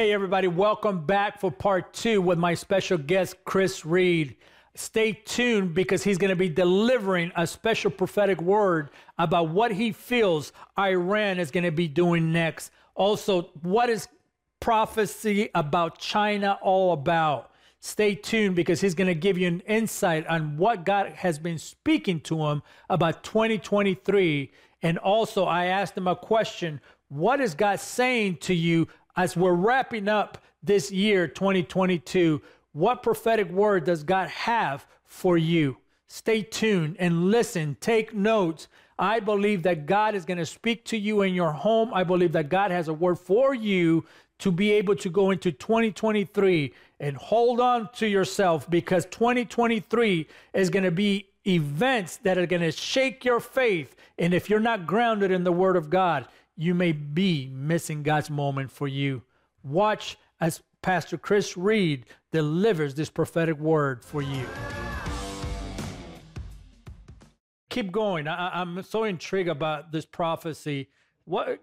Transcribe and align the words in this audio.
Hey, 0.00 0.14
everybody, 0.14 0.48
welcome 0.48 1.04
back 1.04 1.38
for 1.38 1.50
part 1.50 1.92
two 1.92 2.22
with 2.22 2.38
my 2.38 2.54
special 2.54 2.96
guest, 2.96 3.36
Chris 3.44 3.84
Reed. 3.84 4.34
Stay 4.74 5.12
tuned 5.12 5.74
because 5.74 6.02
he's 6.02 6.16
going 6.16 6.30
to 6.30 6.36
be 6.36 6.48
delivering 6.48 7.30
a 7.36 7.46
special 7.46 7.90
prophetic 7.90 8.40
word 8.40 8.88
about 9.18 9.50
what 9.50 9.72
he 9.72 9.92
feels 9.92 10.54
Iran 10.78 11.38
is 11.38 11.50
going 11.50 11.64
to 11.64 11.70
be 11.70 11.86
doing 11.86 12.32
next. 12.32 12.70
Also, 12.94 13.50
what 13.60 13.90
is 13.90 14.08
prophecy 14.58 15.50
about 15.54 15.98
China 15.98 16.58
all 16.62 16.94
about? 16.94 17.50
Stay 17.80 18.14
tuned 18.14 18.56
because 18.56 18.80
he's 18.80 18.94
going 18.94 19.06
to 19.06 19.14
give 19.14 19.36
you 19.36 19.48
an 19.48 19.60
insight 19.66 20.26
on 20.28 20.56
what 20.56 20.86
God 20.86 21.08
has 21.08 21.38
been 21.38 21.58
speaking 21.58 22.20
to 22.20 22.46
him 22.46 22.62
about 22.88 23.22
2023. 23.22 24.50
And 24.80 24.96
also, 24.96 25.44
I 25.44 25.66
asked 25.66 25.94
him 25.94 26.08
a 26.08 26.16
question 26.16 26.80
What 27.10 27.42
is 27.42 27.54
God 27.54 27.80
saying 27.80 28.38
to 28.38 28.54
you 28.54 28.88
as 29.20 29.36
we're 29.36 29.52
wrapping 29.52 30.08
up 30.08 30.38
this 30.62 30.90
year, 30.90 31.28
2022, 31.28 32.40
what 32.72 33.02
prophetic 33.02 33.50
word 33.50 33.84
does 33.84 34.02
God 34.02 34.30
have 34.30 34.86
for 35.04 35.36
you? 35.36 35.76
Stay 36.06 36.40
tuned 36.40 36.96
and 36.98 37.30
listen, 37.30 37.76
take 37.82 38.14
notes. 38.14 38.66
I 38.98 39.20
believe 39.20 39.62
that 39.64 39.84
God 39.84 40.14
is 40.14 40.24
going 40.24 40.38
to 40.38 40.46
speak 40.46 40.86
to 40.86 40.96
you 40.96 41.20
in 41.20 41.34
your 41.34 41.52
home. 41.52 41.92
I 41.92 42.02
believe 42.02 42.32
that 42.32 42.48
God 42.48 42.70
has 42.70 42.88
a 42.88 42.94
word 42.94 43.18
for 43.18 43.52
you 43.52 44.06
to 44.38 44.50
be 44.50 44.72
able 44.72 44.96
to 44.96 45.10
go 45.10 45.30
into 45.30 45.52
2023 45.52 46.72
and 46.98 47.14
hold 47.18 47.60
on 47.60 47.90
to 47.96 48.06
yourself 48.06 48.70
because 48.70 49.04
2023 49.04 50.28
is 50.54 50.70
going 50.70 50.84
to 50.84 50.90
be 50.90 51.26
events 51.46 52.16
that 52.18 52.38
are 52.38 52.46
going 52.46 52.62
to 52.62 52.72
shake 52.72 53.22
your 53.26 53.40
faith. 53.40 53.96
And 54.18 54.32
if 54.32 54.48
you're 54.48 54.60
not 54.60 54.86
grounded 54.86 55.30
in 55.30 55.44
the 55.44 55.52
word 55.52 55.76
of 55.76 55.90
God, 55.90 56.26
you 56.60 56.74
may 56.74 56.92
be 56.92 57.50
missing 57.54 58.02
God's 58.02 58.28
moment 58.28 58.70
for 58.70 58.86
you. 58.86 59.22
Watch 59.62 60.18
as 60.42 60.60
Pastor 60.82 61.16
Chris 61.16 61.56
Reed 61.56 62.04
delivers 62.32 62.94
this 62.94 63.08
prophetic 63.08 63.58
word 63.58 64.04
for 64.04 64.20
you. 64.20 64.44
Keep 67.70 67.92
going. 67.92 68.28
I, 68.28 68.60
am 68.60 68.82
so 68.82 69.04
intrigued 69.04 69.48
about 69.48 69.90
this 69.90 70.04
prophecy. 70.04 70.90
What, 71.24 71.60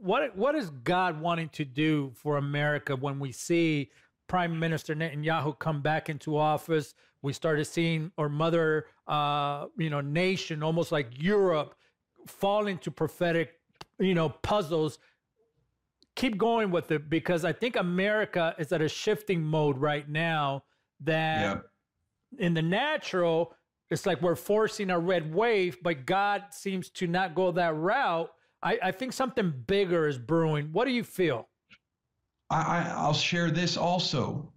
what, 0.00 0.36
what 0.36 0.54
is 0.54 0.70
God 0.70 1.20
wanting 1.20 1.48
to 1.50 1.64
do 1.64 2.12
for 2.14 2.36
America 2.36 2.94
when 2.94 3.18
we 3.18 3.32
see 3.32 3.90
Prime 4.28 4.56
Minister 4.56 4.94
Netanyahu 4.94 5.58
come 5.58 5.82
back 5.82 6.08
into 6.08 6.38
office? 6.38 6.94
We 7.22 7.32
started 7.32 7.64
seeing 7.64 8.12
our 8.16 8.28
mother, 8.28 8.86
uh, 9.08 9.66
you 9.76 9.90
know, 9.90 10.00
nation, 10.00 10.62
almost 10.62 10.92
like 10.92 11.20
Europe, 11.20 11.74
fall 12.28 12.68
into 12.68 12.92
prophetic 12.92 13.57
you 13.98 14.14
know, 14.14 14.28
puzzles. 14.28 14.98
Keep 16.16 16.38
going 16.38 16.70
with 16.70 16.90
it 16.90 17.08
because 17.08 17.44
I 17.44 17.52
think 17.52 17.76
America 17.76 18.54
is 18.58 18.72
at 18.72 18.82
a 18.82 18.88
shifting 18.88 19.42
mode 19.42 19.78
right 19.78 20.08
now 20.08 20.64
that 21.00 21.62
yeah. 22.36 22.46
in 22.46 22.54
the 22.54 22.62
natural, 22.62 23.54
it's 23.90 24.04
like 24.04 24.20
we're 24.20 24.34
forcing 24.34 24.90
a 24.90 24.98
red 24.98 25.32
wave, 25.32 25.78
but 25.82 26.06
God 26.06 26.44
seems 26.50 26.90
to 26.90 27.06
not 27.06 27.34
go 27.34 27.52
that 27.52 27.76
route. 27.76 28.30
I, 28.62 28.78
I 28.82 28.90
think 28.90 29.12
something 29.12 29.52
bigger 29.66 30.08
is 30.08 30.18
brewing. 30.18 30.70
What 30.72 30.86
do 30.86 30.90
you 30.90 31.04
feel? 31.04 31.48
I, 32.50 32.92
I'll 32.96 33.14
share 33.14 33.50
this 33.50 33.76
also. 33.76 34.52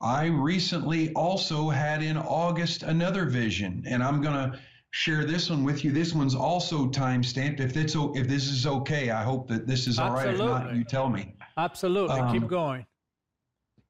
I 0.00 0.26
recently 0.26 1.12
also 1.14 1.68
had 1.70 2.02
in 2.02 2.16
August 2.16 2.82
another 2.82 3.24
vision, 3.24 3.82
and 3.86 4.02
I'm 4.02 4.20
going 4.20 4.34
to 4.34 4.58
share 4.98 5.24
this 5.24 5.48
one 5.48 5.62
with 5.62 5.84
you. 5.84 5.92
This 5.92 6.12
one's 6.12 6.34
also 6.34 6.88
time 6.88 7.22
stamped. 7.22 7.60
If 7.60 7.76
it's 7.76 7.94
if 7.94 8.26
this 8.26 8.48
is 8.48 8.66
okay, 8.66 9.10
I 9.10 9.22
hope 9.22 9.46
that 9.46 9.64
this 9.64 9.86
is 9.86 9.96
all 10.00 10.16
Absolutely. 10.16 10.46
right. 10.48 10.56
If 10.56 10.66
not, 10.66 10.74
you 10.74 10.82
tell 10.82 11.08
me. 11.08 11.34
Absolutely, 11.56 12.18
um, 12.18 12.32
keep 12.32 12.48
going. 12.48 12.84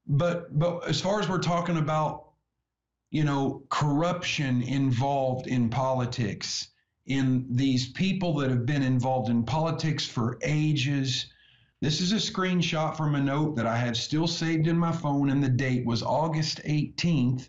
But 0.06 0.58
but 0.58 0.86
as 0.86 1.00
far 1.00 1.18
as 1.18 1.26
we're 1.26 1.38
talking 1.38 1.78
about, 1.78 2.32
you 3.10 3.24
know, 3.24 3.62
corruption 3.70 4.60
involved 4.62 5.46
in 5.46 5.70
politics, 5.70 6.68
in 7.06 7.46
these 7.48 7.88
people 7.88 8.34
that 8.34 8.50
have 8.50 8.66
been 8.66 8.82
involved 8.82 9.30
in 9.30 9.44
politics 9.44 10.06
for 10.06 10.38
ages. 10.42 11.32
This 11.80 12.02
is 12.02 12.12
a 12.12 12.16
screenshot 12.16 12.96
from 12.96 13.14
a 13.14 13.20
note 13.20 13.56
that 13.56 13.66
I 13.66 13.78
have 13.78 13.96
still 13.96 14.26
saved 14.26 14.66
in 14.66 14.76
my 14.76 14.92
phone, 14.92 15.30
and 15.30 15.42
the 15.42 15.48
date 15.48 15.86
was 15.86 16.02
August 16.02 16.60
18th, 16.66 17.48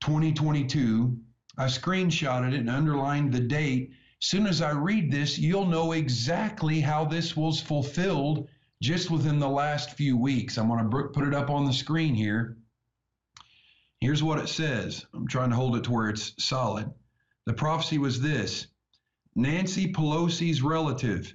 2022 0.00 1.18
I 1.58 1.66
screenshotted 1.66 2.52
it 2.52 2.60
and 2.60 2.70
underlined 2.70 3.32
the 3.32 3.40
date. 3.40 3.92
Soon 4.20 4.46
as 4.46 4.60
I 4.60 4.72
read 4.72 5.10
this, 5.10 5.38
you'll 5.38 5.66
know 5.66 5.92
exactly 5.92 6.80
how 6.80 7.04
this 7.04 7.36
was 7.36 7.60
fulfilled 7.60 8.48
just 8.82 9.10
within 9.10 9.38
the 9.38 9.48
last 9.48 9.92
few 9.92 10.16
weeks. 10.16 10.58
I'm 10.58 10.68
going 10.68 10.90
to 10.90 11.08
put 11.08 11.26
it 11.26 11.34
up 11.34 11.48
on 11.48 11.64
the 11.64 11.72
screen 11.72 12.14
here. 12.14 12.58
Here's 14.00 14.22
what 14.22 14.38
it 14.38 14.48
says. 14.48 15.06
I'm 15.14 15.26
trying 15.26 15.50
to 15.50 15.56
hold 15.56 15.76
it 15.76 15.84
to 15.84 15.92
where 15.92 16.10
it's 16.10 16.32
solid. 16.42 16.92
The 17.46 17.54
prophecy 17.54 17.98
was 17.98 18.20
this 18.20 18.66
Nancy 19.34 19.92
Pelosi's 19.92 20.62
relative. 20.62 21.34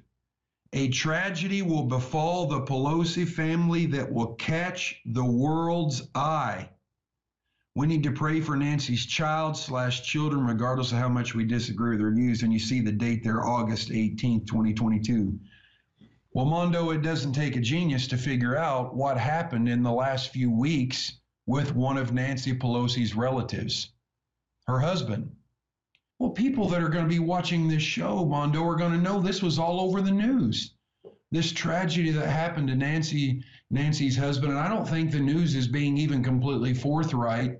A 0.73 0.89
tragedy 0.89 1.61
will 1.61 1.83
befall 1.83 2.47
the 2.47 2.61
Pelosi 2.61 3.27
family 3.27 3.87
that 3.87 4.11
will 4.11 4.35
catch 4.35 5.01
the 5.05 5.25
world's 5.25 6.03
eye. 6.15 6.69
We 7.73 7.87
need 7.87 8.03
to 8.03 8.11
pray 8.11 8.41
for 8.41 8.57
Nancy's 8.57 9.05
child 9.05 9.55
slash 9.55 10.03
children, 10.03 10.45
regardless 10.45 10.91
of 10.91 10.97
how 10.97 11.07
much 11.07 11.33
we 11.33 11.45
disagree 11.45 11.91
with 11.91 11.99
their 11.99 12.13
views. 12.13 12.43
And 12.43 12.51
you 12.51 12.59
see 12.59 12.81
the 12.81 12.91
date 12.91 13.23
there, 13.23 13.47
August 13.47 13.89
18th, 13.89 14.45
2022. 14.45 15.39
Well, 16.33 16.45
Mondo, 16.45 16.89
it 16.89 17.01
doesn't 17.01 17.31
take 17.31 17.55
a 17.55 17.61
genius 17.61 18.07
to 18.07 18.17
figure 18.17 18.57
out 18.57 18.93
what 18.93 19.17
happened 19.17 19.69
in 19.69 19.83
the 19.83 19.91
last 19.91 20.31
few 20.31 20.51
weeks 20.51 21.19
with 21.45 21.73
one 21.73 21.97
of 21.97 22.13
Nancy 22.13 22.53
Pelosi's 22.53 23.15
relatives, 23.15 23.93
her 24.67 24.79
husband. 24.79 25.33
Well, 26.19 26.31
people 26.31 26.67
that 26.69 26.83
are 26.83 26.89
going 26.89 27.05
to 27.05 27.09
be 27.09 27.19
watching 27.19 27.67
this 27.67 27.83
show, 27.83 28.25
Mondo, 28.25 28.65
are 28.65 28.75
going 28.75 28.91
to 28.91 28.97
know 28.97 29.21
this 29.21 29.41
was 29.41 29.57
all 29.57 29.79
over 29.79 30.01
the 30.01 30.11
news. 30.11 30.73
This 31.31 31.53
tragedy 31.53 32.11
that 32.11 32.27
happened 32.27 32.67
to 32.67 32.75
Nancy 32.75 33.43
Nancy's 33.71 34.17
husband. 34.17 34.51
And 34.51 34.61
I 34.61 34.67
don't 34.67 34.87
think 34.87 35.11
the 35.11 35.19
news 35.19 35.55
is 35.55 35.67
being 35.67 35.97
even 35.97 36.23
completely 36.23 36.73
forthright 36.73 37.57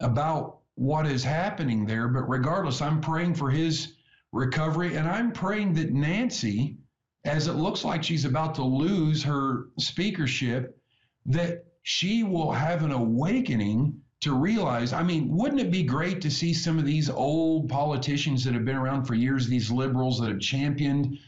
about 0.00 0.58
what 0.74 1.06
is 1.06 1.24
happening 1.24 1.86
there. 1.86 2.08
But 2.08 2.28
regardless, 2.28 2.82
I'm 2.82 3.00
praying 3.00 3.34
for 3.34 3.50
his 3.50 3.94
recovery. 4.32 4.96
And 4.96 5.08
I'm 5.08 5.32
praying 5.32 5.72
that 5.74 5.92
Nancy, 5.92 6.76
as 7.24 7.48
it 7.48 7.54
looks 7.54 7.84
like 7.84 8.04
she's 8.04 8.26
about 8.26 8.54
to 8.56 8.62
lose 8.62 9.22
her 9.24 9.68
speakership, 9.78 10.78
that 11.24 11.64
she 11.82 12.22
will 12.22 12.52
have 12.52 12.84
an 12.84 12.92
awakening 12.92 13.98
to 14.20 14.34
realize. 14.34 14.92
I 14.92 15.02
mean, 15.02 15.34
wouldn't 15.34 15.60
it 15.60 15.70
be 15.70 15.82
great 15.82 16.20
to 16.22 16.30
see 16.30 16.52
some 16.52 16.78
of 16.78 16.84
these 16.84 17.08
old 17.08 17.68
politicians 17.68 18.44
that 18.44 18.54
have 18.54 18.64
been 18.64 18.76
around 18.76 19.04
for 19.04 19.14
years, 19.14 19.46
these 19.46 19.70
liberals 19.70 20.20
that 20.20 20.28
have 20.28 20.40
championed 20.40 21.18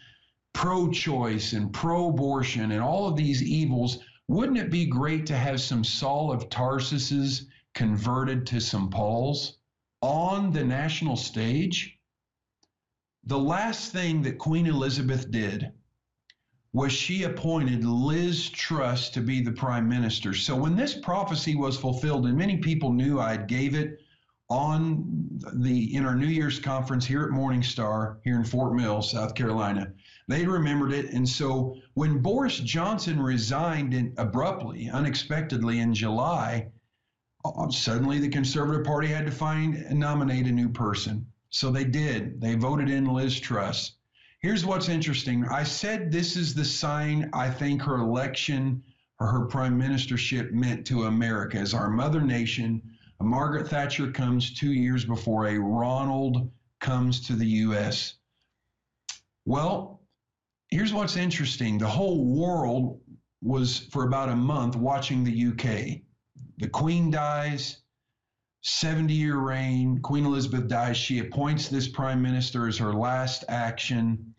pro 0.53 0.91
choice 0.91 1.53
and 1.53 1.73
pro 1.73 2.09
abortion 2.09 2.73
and 2.73 2.83
all 2.83 3.07
of 3.07 3.17
these 3.17 3.43
evils? 3.43 3.99
Wouldn't 4.29 4.59
it 4.59 4.71
be 4.71 4.85
great 4.85 5.25
to 5.27 5.37
have 5.37 5.61
some 5.61 5.83
Saul 5.83 6.31
of 6.31 6.51
Tarsus's 6.51 7.47
converted 7.75 8.47
to 8.49 8.61
some 8.61 8.91
Pauls 8.91 9.59
on 10.03 10.53
the 10.53 10.65
national 10.65 11.17
stage? 11.17 11.99
The 13.25 13.39
last 13.39 13.91
thing 13.91 14.23
that 14.23 14.39
Queen 14.39 14.67
Elizabeth 14.67 15.31
did 15.31 15.73
was 16.75 16.93
she 16.93 17.23
appointed 17.23 17.85
Liz 17.85 18.51
Truss 18.51 19.09
to 19.11 19.23
be 19.23 19.41
the 19.41 19.53
prime 19.53 19.89
minister. 19.89 20.35
So 20.35 20.55
when 20.55 20.77
this 20.77 20.95
prophecy 20.95 21.57
was 21.57 21.79
fulfilled, 21.79 22.27
and 22.27 22.37
many 22.37 22.59
people 22.59 22.93
knew 22.93 23.19
I 23.19 23.39
gave 23.39 23.75
it 23.75 23.99
on 24.51 25.29
the 25.55 25.95
in 25.95 26.05
our 26.05 26.15
New 26.15 26.27
Year's 26.27 26.59
conference 26.59 27.07
here 27.07 27.25
at 27.25 27.31
Morning 27.31 27.63
Star 27.63 28.19
here 28.25 28.37
in 28.37 28.45
Fort 28.45 28.75
Mill, 28.75 29.01
South 29.03 29.35
Carolina. 29.35 29.93
They 30.29 30.47
remembered 30.47 30.93
it. 30.93 31.13
And 31.13 31.27
so 31.27 31.77
when 31.95 32.19
Boris 32.19 32.59
Johnson 32.61 33.21
resigned 33.21 33.95
in, 33.95 34.13
abruptly, 34.19 34.91
unexpectedly 34.91 35.81
in 35.81 35.95
July, 35.95 36.71
uh, 37.45 37.71
suddenly 37.71 38.19
the 38.19 38.29
Conservative 38.29 38.85
Party 38.85 39.09
had 39.09 39.25
to 39.25 39.33
find 39.33 39.75
and 39.75 39.99
nominate 39.99 40.47
a 40.47 40.53
new 40.53 40.69
person. 40.69 41.27
So 41.49 41.71
they 41.71 41.85
did. 41.85 42.43
They 42.43 42.57
voted 42.57 42.91
in 42.91 43.07
Liz 43.07 43.41
Truss. 43.41 43.93
Here's 44.41 44.67
what's 44.67 44.91
interesting. 44.91 45.47
I 45.47 45.63
said 45.63 46.13
this 46.13 46.37
is 46.37 46.55
the 46.55 46.65
sign 46.65 47.31
I 47.33 47.51
think 47.51 47.81
her 47.83 47.97
election 47.97 48.85
or 49.19 49.29
her 49.29 49.47
prime 49.47 49.81
ministership 49.81 50.53
meant 50.53 50.87
to 50.89 51.05
America 51.05 51.57
as 51.57 51.73
our 51.73 51.89
mother 51.89 52.21
nation. 52.21 52.83
A 53.21 53.25
Margaret 53.25 53.67
Thatcher 53.67 54.13
comes 54.13 54.53
two 54.53 54.73
years 54.73 55.07
before 55.07 55.47
a 55.47 55.59
Ronald 55.59 56.51
comes 56.81 57.27
to 57.27 57.33
the 57.33 57.47
U.S. 57.47 58.15
Well, 59.45 59.98
here's 60.71 60.93
what's 60.93 61.17
interesting 61.17 61.79
the 61.79 61.89
whole 61.89 62.25
world 62.25 63.01
was 63.43 63.79
for 63.91 64.05
about 64.05 64.29
a 64.29 64.37
month 64.37 64.77
watching 64.77 65.25
the 65.25 65.49
UK. 65.49 66.01
The 66.59 66.69
Queen 66.69 67.11
dies, 67.11 67.79
70 68.63 69.15
year 69.15 69.37
reign. 69.37 70.01
Queen 70.01 70.27
Elizabeth 70.27 70.69
dies. 70.69 70.97
She 70.97 71.21
appoints 71.21 71.69
this 71.69 71.89
prime 71.89 72.21
minister 72.21 72.67
as 72.67 72.79
her 72.79 72.93
last 72.93 73.45
action. 73.49 74.35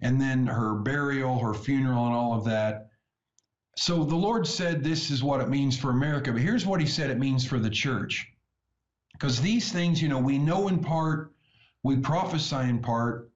And 0.00 0.20
then 0.20 0.46
her 0.46 0.76
burial, 0.76 1.38
her 1.38 1.52
funeral, 1.52 2.06
and 2.06 2.14
all 2.14 2.32
of 2.32 2.44
that. 2.46 2.88
So 3.76 4.04
the 4.04 4.16
Lord 4.16 4.46
said 4.46 4.82
this 4.82 5.10
is 5.10 5.22
what 5.22 5.40
it 5.40 5.48
means 5.48 5.78
for 5.78 5.90
America, 5.90 6.32
but 6.32 6.40
here's 6.40 6.66
what 6.66 6.80
he 6.80 6.86
said 6.86 7.10
it 7.10 7.18
means 7.18 7.44
for 7.46 7.58
the 7.58 7.70
church. 7.70 8.26
Because 9.12 9.40
these 9.40 9.70
things, 9.70 10.00
you 10.00 10.08
know, 10.08 10.18
we 10.18 10.38
know 10.38 10.68
in 10.68 10.78
part, 10.78 11.32
we 11.82 11.96
prophesy 11.98 12.56
in 12.56 12.80
part, 12.80 13.30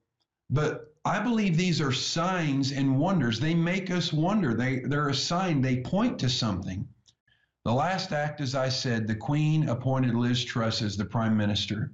but 0.49 0.94
I 1.05 1.19
believe 1.19 1.55
these 1.55 1.79
are 1.81 1.91
signs 1.91 2.71
and 2.71 2.97
wonders. 2.97 3.39
They 3.39 3.53
make 3.53 3.91
us 3.91 4.11
wonder. 4.11 4.55
They, 4.55 4.79
they're 4.79 5.09
a 5.09 5.15
sign, 5.15 5.61
they 5.61 5.81
point 5.81 6.17
to 6.19 6.29
something. 6.29 6.87
The 7.63 7.73
last 7.73 8.11
act, 8.11 8.41
as 8.41 8.55
I 8.55 8.69
said, 8.69 9.07
the 9.07 9.15
Queen 9.15 9.69
appointed 9.69 10.15
Liz 10.15 10.43
Truss 10.43 10.81
as 10.81 10.97
the 10.97 11.05
Prime 11.05 11.37
Minister. 11.37 11.93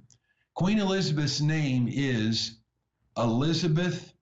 Queen 0.54 0.78
Elizabeth's 0.78 1.42
name 1.42 1.88
is 1.90 2.58
Elizabeth 3.18 4.14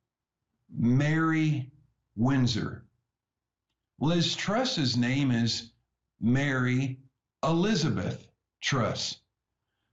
Mary 0.76 1.70
Windsor. 2.16 2.84
Liz 4.00 4.34
Truss's 4.34 4.96
name 4.96 5.30
is 5.30 5.70
Mary 6.20 6.98
Elizabeth 7.44 8.26
Truss. 8.60 9.18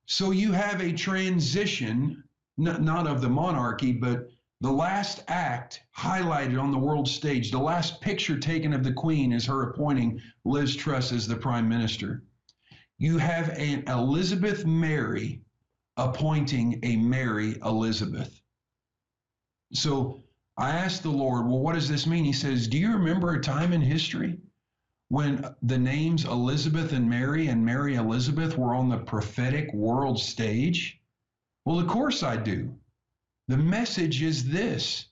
So 0.08 0.32
you 0.32 0.54
have 0.54 0.82
a 0.82 0.92
transition, 0.92 2.24
not, 2.58 2.82
not 2.82 3.06
of 3.06 3.22
the 3.22 3.30
monarchy, 3.30 3.92
but 3.92 4.30
the 4.62 4.72
last 4.72 5.24
act 5.28 5.82
highlighted 5.96 6.60
on 6.60 6.72
the 6.72 6.80
world 6.80 7.08
stage, 7.08 7.52
the 7.52 7.60
last 7.60 8.02
picture 8.02 8.40
taken 8.40 8.74
of 8.74 8.84
the 8.84 8.94
Queen 8.94 9.32
is 9.32 9.46
her 9.46 9.70
appointing 9.70 10.20
Liz 10.46 10.76
Truss 10.76 11.12
as 11.12 11.28
the 11.28 11.36
Prime 11.36 11.70
Minister. 11.70 12.24
You 12.98 13.20
have 13.20 13.50
an 13.50 13.84
Elizabeth 13.88 14.66
Mary 14.66 15.42
appointing 15.96 16.80
a 16.84 16.96
Mary 16.96 17.60
Elizabeth. 17.64 18.42
So 19.74 20.24
I 20.58 20.72
asked 20.72 21.04
the 21.04 21.10
Lord, 21.10 21.48
well, 21.48 21.60
what 21.60 21.76
does 21.76 21.88
this 21.88 22.08
mean? 22.08 22.24
He 22.24 22.34
says, 22.34 22.68
Do 22.68 22.80
you 22.80 22.94
remember 22.94 23.34
a 23.34 23.42
time 23.42 23.74
in 23.74 23.82
history 23.82 24.40
when 25.10 25.46
the 25.62 25.78
names 25.78 26.26
Elizabeth 26.26 26.94
and 26.94 27.08
Mary 27.08 27.48
and 27.48 27.64
Mary 27.64 27.96
Elizabeth 27.96 28.58
were 28.58 28.74
on 28.74 28.90
the 28.90 28.98
prophetic 28.98 29.72
world 29.72 30.20
stage? 30.20 31.00
Well, 31.66 31.80
of 31.80 31.88
course 31.88 32.24
I 32.24 32.38
do. 32.38 32.76
The 33.48 33.58
message 33.58 34.24
is 34.24 34.50
this 34.50 35.08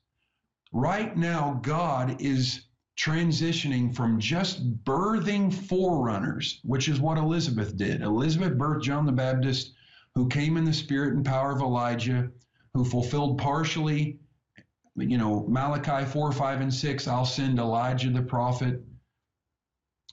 right 0.72 1.16
now, 1.16 1.60
God 1.64 2.22
is 2.22 2.62
transitioning 2.98 3.96
from 3.96 4.20
just 4.20 4.84
birthing 4.84 5.54
forerunners, 5.54 6.60
which 6.64 6.88
is 6.90 7.00
what 7.00 7.18
Elizabeth 7.18 7.76
did. 7.76 8.02
Elizabeth 8.02 8.58
birthed 8.58 8.84
John 8.84 9.06
the 9.06 9.12
Baptist, 9.12 9.74
who 10.14 10.28
came 10.28 10.58
in 10.58 10.66
the 10.66 10.74
spirit 10.74 11.14
and 11.14 11.26
power 11.26 11.52
of 11.52 11.62
Elijah, 11.62 12.30
who 12.74 12.86
fulfilled 12.86 13.38
partially 13.38 14.20
you 14.98 15.18
know, 15.18 15.46
Malachi 15.48 16.06
4, 16.06 16.32
5, 16.32 16.62
and 16.62 16.74
6, 16.74 17.08
I'll 17.08 17.26
send 17.26 17.60
Elijah 17.60 18.10
the 18.10 18.22
prophet 18.22 18.82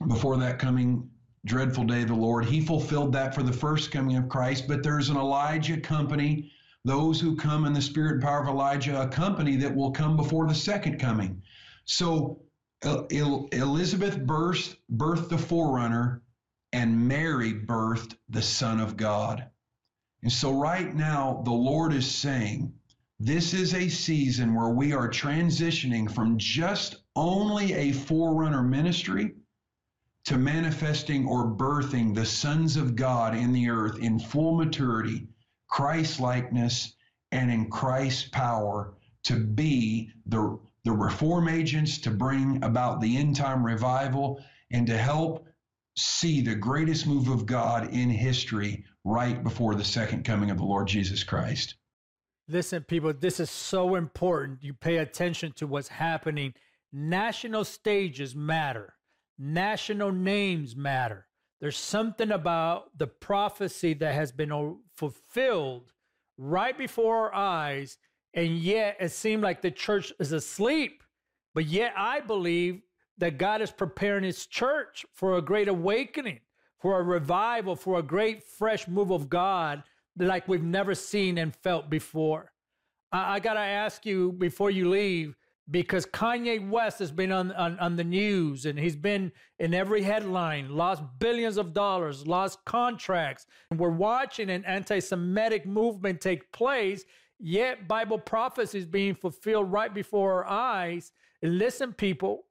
before 0.09 0.37
that 0.39 0.59
coming 0.59 1.09
dreadful 1.45 1.85
day 1.85 2.03
of 2.03 2.09
the 2.09 2.15
Lord. 2.15 2.45
He 2.45 2.61
fulfilled 2.61 3.13
that 3.13 3.35
for 3.35 3.43
the 3.43 3.53
first 3.53 3.91
coming 3.91 4.17
of 4.17 4.29
Christ, 4.29 4.67
but 4.67 4.83
there's 4.83 5.09
an 5.09 5.17
Elijah 5.17 5.81
company, 5.81 6.51
those 6.85 7.21
who 7.21 7.37
come 7.37 7.65
in 7.65 7.73
the 7.73 7.83
spirit 7.83 8.15
and 8.15 8.23
power 8.23 8.43
of 8.43 8.49
Elijah, 8.49 9.03
a 9.03 9.09
company 9.09 9.57
that 9.57 9.75
will 9.75 9.93
come 9.93 10.17
before 10.17 10.49
the 10.49 10.55
second 10.55 10.99
coming. 10.99 11.41
So 11.85 12.41
Elizabeth 12.83 14.19
birthed, 14.19 14.77
birthed 14.97 15.29
the 15.29 15.39
forerunner, 15.39 16.23
and 16.73 17.09
Mary 17.09 17.53
birthed 17.53 18.17
the 18.29 18.43
Son 18.43 18.81
of 18.81 18.97
God. 18.97 19.47
And 20.23 20.33
so 20.33 20.53
right 20.53 20.95
now, 20.95 21.43
the 21.45 21.53
Lord 21.53 21.93
is 21.93 22.11
saying, 22.11 22.73
this 23.21 23.55
is 23.55 23.75
a 23.75 23.89
season 23.89 24.55
where 24.55 24.71
we 24.71 24.93
are 24.93 25.09
transitioning 25.09 26.11
from 26.13 26.39
just 26.39 26.97
only 27.15 27.73
a 27.75 27.93
forerunner 27.93 28.63
ministry 28.63 29.35
to 30.25 30.39
manifesting 30.39 31.27
or 31.27 31.47
birthing 31.47 32.15
the 32.15 32.27
sons 32.27 32.77
of 32.77 32.97
God 32.97 33.37
in 33.37 33.53
the 33.53 33.69
earth 33.69 33.99
in 33.99 34.19
full 34.19 34.57
maturity, 34.57 35.29
Christ 35.73 36.21
likeness, 36.21 36.93
and 37.31 37.51
in 37.51 37.71
Christ's 37.71 38.29
power 38.29 38.93
to 39.25 39.43
be 39.43 40.11
the, 40.27 40.59
the 40.85 40.93
reform 40.93 41.49
agents 41.49 41.97
to 42.01 42.11
bring 42.11 42.63
about 42.63 43.01
the 43.01 43.17
end 43.17 43.37
time 43.37 43.65
revival 43.65 44.45
and 44.71 44.87
to 44.87 44.99
help 44.99 45.47
see 45.97 46.43
the 46.43 46.55
greatest 46.55 47.07
move 47.07 47.29
of 47.29 47.47
God 47.47 47.89
in 47.95 48.11
history 48.11 48.85
right 49.05 49.43
before 49.43 49.75
the 49.75 49.83
second 49.83 50.25
coming 50.27 50.51
of 50.51 50.59
the 50.59 50.65
Lord 50.65 50.89
Jesus 50.89 51.25
Christ. 51.25 51.77
Listen, 52.49 52.83
people, 52.83 53.15
this 53.15 53.41
is 53.41 53.51
so 53.51 53.95
important. 53.95 54.63
You 54.63 54.75
pay 54.75 54.99
attention 54.99 55.53
to 55.53 55.67
what's 55.67 55.89
happening. 55.89 56.53
National 56.93 57.65
stages 57.65 58.37
matter, 58.37 58.93
national 59.39 60.13
names 60.13 60.77
matter. 60.77 61.29
There's 61.63 61.79
something 61.79 62.33
about 62.33 62.99
the 62.99 63.07
prophecy 63.07 63.95
that 63.95 64.15
has 64.15 64.33
been 64.33 64.51
uh, 64.51 64.73
fulfilled 64.97 65.93
right 66.37 66.77
before 66.77 67.33
our 67.33 67.35
eyes, 67.35 67.99
and 68.35 68.59
yet 68.59 68.97
it 68.99 69.13
seemed 69.13 69.45
like 69.45 69.63
the 69.63 69.71
church 69.71 70.13
is 70.19 70.33
asleep. 70.33 71.05
But 71.55 71.67
yet, 71.67 71.95
I 71.97 72.19
believe 72.19 72.83
that 73.19 73.39
God 73.39 73.63
is 73.63 73.71
preparing 73.71 74.25
his 74.25 74.47
church 74.47 75.07
for 75.15 75.37
a 75.37 75.43
great 75.43 75.69
awakening, 75.69 76.41
for 76.81 76.99
a 76.99 77.05
revival, 77.05 77.77
for 77.77 78.01
a 78.01 78.03
great 78.03 78.43
fresh 78.43 78.89
move 78.89 79.13
of 79.13 79.29
God 79.31 79.85
like 80.19 80.49
we've 80.49 80.65
never 80.65 80.97
seen 80.97 81.39
and 81.39 81.55
felt 81.55 81.89
before. 81.89 82.51
I, 83.13 83.35
I 83.35 83.39
got 83.39 83.55
to 83.55 83.61
ask 83.61 84.05
you 84.05 84.33
before 84.33 84.73
you 84.73 84.91
leave 84.91 85.37
because 85.71 86.05
Kanye 86.07 86.69
West 86.69 86.99
has 86.99 87.13
been 87.13 87.31
on, 87.31 87.53
on, 87.53 87.79
on, 87.79 87.97
the 87.97 88.05
news 88.05 88.67
and 88.67 88.79
he's 88.79 88.97
been 88.97 89.31
in 89.59 89.75
every 89.75 90.03
headline, 90.03 90.69
lost 90.69 91.03
billions 91.19 91.57
of 91.57 91.73
dollars, 91.73 92.27
lost 92.27 92.65
contracts. 92.65 93.47
And 93.71 93.79
we're 93.79 93.91
watching 93.91 94.51
an 94.51 94.65
anti 94.65 94.99
Semitic 94.99 95.65
movement 95.65 96.21
take 96.21 96.51
place, 96.53 97.05
yet 97.39 97.87
Bible 97.87 98.19
prophecy 98.19 98.79
is 98.79 98.87
being 98.87 99.15
fulfilled 99.15 99.71
right 99.71 99.95
before 99.95 100.45
our 100.45 100.51
eyes. 100.51 101.13
And 101.43 101.59
listen, 101.59 101.93
people, 101.93 102.45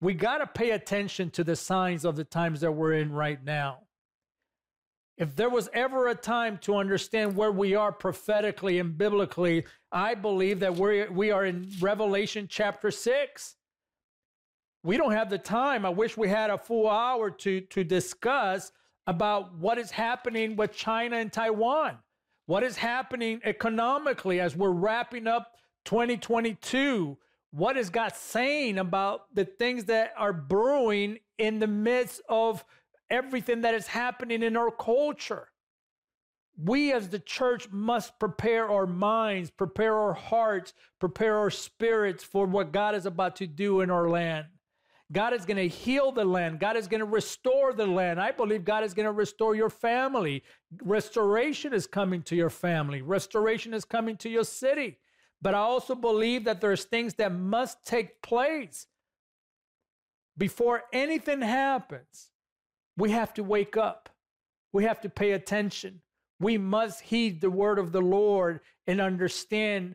we 0.00 0.14
got 0.14 0.38
to 0.38 0.46
pay 0.46 0.70
attention 0.70 1.30
to 1.30 1.44
the 1.44 1.56
signs 1.56 2.04
of 2.04 2.16
the 2.16 2.24
times 2.24 2.60
that 2.60 2.72
we're 2.72 2.94
in 2.94 3.12
right 3.12 3.42
now. 3.42 3.80
If 5.20 5.36
there 5.36 5.50
was 5.50 5.68
ever 5.74 6.08
a 6.08 6.14
time 6.14 6.56
to 6.62 6.76
understand 6.76 7.36
where 7.36 7.52
we 7.52 7.74
are 7.74 7.92
prophetically 7.92 8.78
and 8.78 8.96
biblically, 8.96 9.66
I 9.92 10.14
believe 10.14 10.60
that 10.60 10.74
we 10.74 11.06
we 11.08 11.30
are 11.30 11.44
in 11.44 11.70
Revelation 11.78 12.46
chapter 12.48 12.90
6. 12.90 13.56
We 14.82 14.96
don't 14.96 15.12
have 15.12 15.28
the 15.28 15.36
time. 15.36 15.84
I 15.84 15.90
wish 15.90 16.16
we 16.16 16.28
had 16.28 16.48
a 16.48 16.56
full 16.56 16.88
hour 16.88 17.30
to, 17.30 17.60
to 17.60 17.84
discuss 17.84 18.72
about 19.06 19.54
what 19.58 19.76
is 19.76 19.90
happening 19.90 20.56
with 20.56 20.72
China 20.72 21.16
and 21.16 21.30
Taiwan. 21.30 21.98
What 22.46 22.62
is 22.62 22.78
happening 22.78 23.42
economically 23.44 24.40
as 24.40 24.56
we're 24.56 24.70
wrapping 24.70 25.26
up 25.26 25.52
2022? 25.84 27.18
What 27.50 27.76
is 27.76 27.90
God 27.90 28.14
saying 28.14 28.78
about 28.78 29.34
the 29.34 29.44
things 29.44 29.84
that 29.84 30.14
are 30.16 30.32
brewing 30.32 31.18
in 31.36 31.58
the 31.58 31.66
midst 31.66 32.22
of 32.26 32.64
everything 33.10 33.62
that 33.62 33.74
is 33.74 33.86
happening 33.86 34.42
in 34.42 34.56
our 34.56 34.70
culture. 34.70 35.48
We 36.62 36.92
as 36.92 37.08
the 37.08 37.18
church 37.18 37.70
must 37.70 38.18
prepare 38.18 38.68
our 38.68 38.86
minds, 38.86 39.50
prepare 39.50 39.96
our 39.96 40.12
hearts, 40.12 40.74
prepare 40.98 41.38
our 41.38 41.50
spirits 41.50 42.22
for 42.22 42.46
what 42.46 42.72
God 42.72 42.94
is 42.94 43.06
about 43.06 43.36
to 43.36 43.46
do 43.46 43.80
in 43.80 43.90
our 43.90 44.08
land. 44.08 44.46
God 45.12 45.32
is 45.32 45.44
going 45.44 45.56
to 45.56 45.68
heal 45.68 46.12
the 46.12 46.24
land. 46.24 46.60
God 46.60 46.76
is 46.76 46.86
going 46.86 47.00
to 47.00 47.06
restore 47.06 47.72
the 47.72 47.86
land. 47.86 48.20
I 48.20 48.30
believe 48.30 48.64
God 48.64 48.84
is 48.84 48.94
going 48.94 49.06
to 49.06 49.12
restore 49.12 49.56
your 49.56 49.70
family. 49.70 50.44
Restoration 50.82 51.72
is 51.72 51.86
coming 51.86 52.22
to 52.22 52.36
your 52.36 52.50
family. 52.50 53.02
Restoration 53.02 53.74
is 53.74 53.84
coming 53.84 54.16
to 54.18 54.28
your 54.28 54.44
city. 54.44 54.98
But 55.42 55.54
I 55.54 55.58
also 55.58 55.94
believe 55.94 56.44
that 56.44 56.60
there's 56.60 56.84
things 56.84 57.14
that 57.14 57.32
must 57.32 57.84
take 57.84 58.22
place 58.22 58.86
before 60.36 60.82
anything 60.92 61.40
happens. 61.40 62.29
We 63.00 63.12
have 63.12 63.32
to 63.34 63.42
wake 63.42 63.78
up. 63.78 64.10
We 64.74 64.84
have 64.84 65.00
to 65.00 65.08
pay 65.08 65.32
attention. 65.32 66.02
We 66.38 66.58
must 66.58 67.00
heed 67.00 67.40
the 67.40 67.50
word 67.50 67.78
of 67.78 67.92
the 67.92 68.02
Lord 68.02 68.60
and 68.86 69.00
understand 69.00 69.94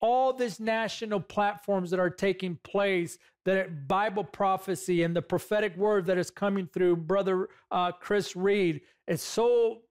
all 0.00 0.32
these 0.32 0.58
national 0.58 1.20
platforms 1.20 1.90
that 1.90 2.00
are 2.00 2.10
taking 2.10 2.58
place, 2.64 3.18
that 3.44 3.86
Bible 3.86 4.24
prophecy 4.24 5.04
and 5.04 5.14
the 5.14 5.22
prophetic 5.22 5.76
word 5.76 6.06
that 6.06 6.18
is 6.18 6.30
coming 6.30 6.66
through 6.66 6.96
Brother 6.96 7.48
uh, 7.70 7.92
Chris 7.92 8.34
Reed 8.34 8.80
is 9.06 9.22
so 9.22 9.82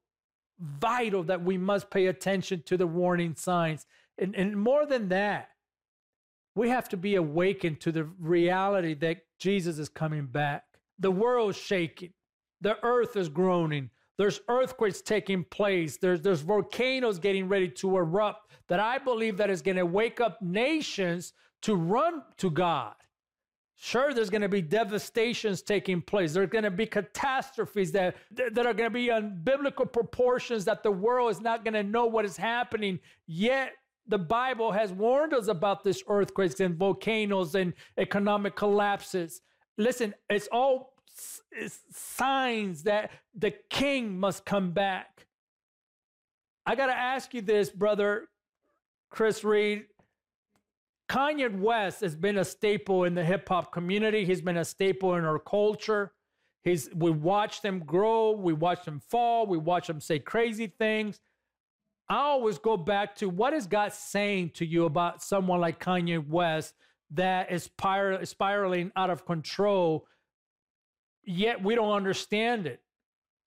vital 0.60 1.24
that 1.24 1.44
we 1.44 1.58
must 1.58 1.90
pay 1.90 2.08
attention 2.08 2.62
to 2.66 2.76
the 2.76 2.88
warning 2.88 3.36
signs. 3.36 3.86
And, 4.18 4.36
and 4.36 4.58
more 4.58 4.86
than 4.86 5.08
that, 5.10 5.50
we 6.56 6.68
have 6.70 6.90
to 6.90 6.98
be 6.98 7.16
awakened 7.16 7.80
to 7.82 7.92
the 7.94 8.04
reality 8.04 8.96
that 8.96 9.22
Jesus 9.40 9.80
is 9.80 9.88
coming 9.88 10.26
back. 10.26 10.66
The 11.00 11.10
world's 11.10 11.58
shaking. 11.58 12.12
The 12.64 12.78
earth 12.82 13.18
is 13.18 13.28
groaning. 13.28 13.90
There's 14.18 14.40
earthquakes 14.48 15.02
taking 15.02 15.44
place. 15.44 15.98
There's, 15.98 16.22
there's 16.22 16.42
volcanoes 16.42 17.20
getting 17.20 17.50
ready 17.50 17.68
to 17.68 17.98
erupt 17.98 18.52
that 18.70 18.80
I 18.80 19.00
believe 19.00 19.36
that 19.38 19.50
is 19.50 19.62
going 19.62 19.76
to 19.78 19.86
wake 19.86 20.22
up 20.22 20.42
nations 20.42 21.34
to 21.64 21.76
run 21.76 22.24
to 22.38 22.50
God. 22.50 22.94
Sure, 23.76 24.14
there's 24.14 24.30
going 24.30 24.44
to 24.44 24.50
be 24.50 24.62
devastations 24.62 25.62
taking 25.62 26.02
place. 26.02 26.32
There's 26.34 26.50
going 26.50 26.64
to 26.64 26.72
be 26.72 26.86
catastrophes 26.86 27.92
that, 27.92 28.16
that 28.32 28.66
are 28.66 28.74
going 28.74 28.90
to 28.90 28.94
be 28.94 29.12
on 29.12 29.42
biblical 29.44 29.86
proportions 29.86 30.64
that 30.66 30.84
the 30.84 30.92
world 30.92 31.32
is 31.32 31.42
not 31.42 31.66
going 31.66 31.74
to 31.74 31.84
know 31.84 32.06
what 32.06 32.24
is 32.24 32.38
happening. 32.38 32.98
Yet, 33.28 33.74
the 34.08 34.18
Bible 34.18 34.72
has 34.72 34.94
warned 34.94 35.34
us 35.34 35.48
about 35.48 35.84
this 35.84 36.02
earthquakes 36.08 36.62
and 36.62 36.78
volcanoes 36.78 37.56
and 37.56 37.74
economic 37.98 38.56
collapses. 38.56 39.42
Listen, 39.78 40.14
it's 40.30 40.48
all 40.52 40.93
signs 41.92 42.84
that 42.84 43.12
the 43.36 43.54
king 43.70 44.20
must 44.20 44.46
come 44.46 44.72
back. 44.72 45.28
I 46.66 46.76
got 46.76 46.88
to 46.88 46.98
ask 46.98 47.34
you 47.34 47.42
this, 47.42 47.70
brother 47.70 48.30
Chris 49.10 49.44
Reed. 49.44 49.86
Kanye 51.10 51.60
West 51.60 52.02
has 52.02 52.16
been 52.16 52.38
a 52.38 52.46
staple 52.46 53.04
in 53.04 53.14
the 53.14 53.24
hip 53.24 53.48
hop 53.48 53.72
community. 53.72 54.26
He's 54.26 54.42
been 54.42 54.58
a 54.58 54.66
staple 54.66 55.16
in 55.16 55.26
our 55.26 55.38
culture. 55.38 56.14
He's 56.64 56.90
we 56.96 57.12
watch 57.12 57.62
them 57.62 57.80
grow, 57.80 58.32
we 58.32 58.54
watch 58.54 58.86
them 58.86 59.02
fall, 59.10 59.46
we 59.46 59.58
watch 59.58 59.88
them 59.88 60.00
say 60.00 60.20
crazy 60.20 60.68
things. 60.68 61.20
I 62.10 62.18
always 62.18 62.58
go 62.58 62.78
back 62.78 63.16
to 63.18 63.30
what 63.30 63.54
is 63.54 63.68
God 63.68 63.94
saying 63.94 64.52
to 64.56 64.66
you 64.66 64.86
about 64.86 65.22
someone 65.22 65.60
like 65.60 65.84
Kanye 65.84 66.26
West 66.26 66.74
that 67.12 67.52
is 67.52 67.70
spiraling 68.24 68.92
out 68.96 69.10
of 69.10 69.26
control, 69.26 70.08
yet 71.26 71.64
we 71.64 71.76
don't 71.76 71.92
understand 71.92 72.68
it. 72.68 72.82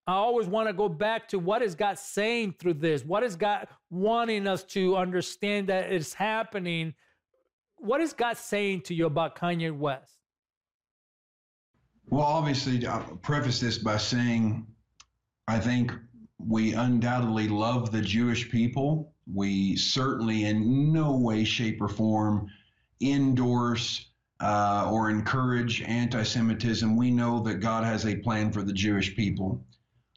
I 0.06 0.14
always 0.14 0.46
want 0.46 0.68
to 0.68 0.72
go 0.72 0.88
back 0.88 1.28
to 1.28 1.38
what 1.38 1.62
is 1.62 1.74
God 1.74 1.98
saying 1.98 2.54
through 2.58 2.74
this? 2.74 3.04
What 3.04 3.24
is 3.24 3.34
God 3.34 3.66
wanting 3.90 4.46
us 4.46 4.62
to 4.64 4.96
understand 4.96 5.68
that 5.68 5.92
it's 5.92 6.14
happening 6.14 6.94
what 7.78 8.00
is 8.00 8.12
God 8.12 8.36
saying 8.36 8.82
to 8.82 8.94
you 8.94 9.06
about 9.06 9.36
Kanye 9.36 9.76
West? 9.76 10.18
Well, 12.08 12.22
obviously, 12.22 12.86
I'll 12.86 13.16
preface 13.22 13.60
this 13.60 13.78
by 13.78 13.96
saying 13.96 14.66
I 15.48 15.58
think 15.58 15.92
we 16.38 16.74
undoubtedly 16.74 17.48
love 17.48 17.90
the 17.90 18.00
Jewish 18.00 18.50
people. 18.50 19.12
We 19.32 19.76
certainly, 19.76 20.44
in 20.44 20.92
no 20.92 21.16
way, 21.16 21.44
shape, 21.44 21.80
or 21.80 21.88
form, 21.88 22.48
endorse 23.00 24.06
uh, 24.40 24.88
or 24.90 25.10
encourage 25.10 25.82
anti 25.82 26.22
Semitism. 26.22 26.96
We 26.96 27.10
know 27.10 27.40
that 27.40 27.56
God 27.56 27.84
has 27.84 28.06
a 28.06 28.16
plan 28.16 28.52
for 28.52 28.62
the 28.62 28.72
Jewish 28.72 29.16
people. 29.16 29.64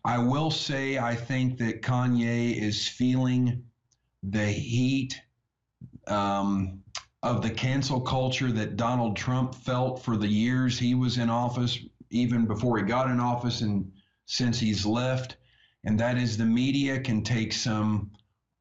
I 0.06 0.18
will 0.18 0.52
say, 0.52 0.98
I 0.98 1.16
think 1.16 1.58
that 1.58 1.82
Kanye 1.82 2.56
is 2.56 2.88
feeling 2.88 3.64
the 4.24 4.46
heat 4.46 5.20
um, 6.08 6.82
of 7.22 7.42
the 7.42 7.50
cancel 7.50 8.02
culture 8.02 8.52
that 8.52 8.78
Donald 8.78 9.16
Trump 9.16 9.54
felt 9.56 10.02
for 10.02 10.18
the 10.18 10.28
years 10.28 10.80
he 10.80 10.96
was 10.96 11.18
in 11.18 11.30
office, 11.30 11.78
even 12.10 12.46
before 12.46 12.78
he 12.78 12.84
got 12.84 13.10
in 13.10 13.20
office 13.20 13.62
and 13.62 13.92
since 14.26 14.60
he's 14.60 14.86
left. 14.86 15.38
And 15.84 16.00
that 16.00 16.18
is 16.18 16.38
the 16.38 16.46
media 16.46 17.00
can 17.00 17.24
take 17.24 17.54
some 17.54 18.12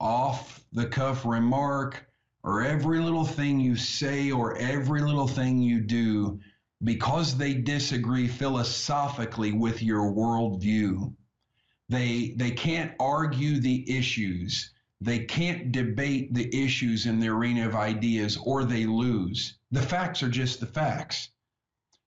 off 0.00 0.64
the 0.72 0.86
cuff 0.86 1.24
remark 1.24 2.07
or 2.48 2.62
every 2.62 3.00
little 3.00 3.24
thing 3.24 3.60
you 3.60 3.76
say 3.76 4.30
or 4.30 4.56
every 4.56 5.02
little 5.02 5.28
thing 5.28 5.60
you 5.60 5.80
do 5.80 6.40
because 6.82 7.36
they 7.36 7.54
disagree 7.54 8.28
philosophically 8.28 9.52
with 9.52 9.82
your 9.82 10.12
worldview. 10.12 11.12
They, 11.88 12.34
they 12.36 12.50
can't 12.50 12.92
argue 12.98 13.60
the 13.60 13.96
issues 13.96 14.72
they 15.00 15.20
can't 15.20 15.70
debate 15.70 16.34
the 16.34 16.64
issues 16.64 17.06
in 17.06 17.20
the 17.20 17.28
arena 17.28 17.66
of 17.66 17.76
ideas 17.76 18.36
or 18.36 18.64
they 18.64 18.84
lose. 18.84 19.58
The 19.70 19.82
facts 19.82 20.22
are 20.22 20.28
just 20.28 20.58
the 20.60 20.66
facts. 20.66 21.28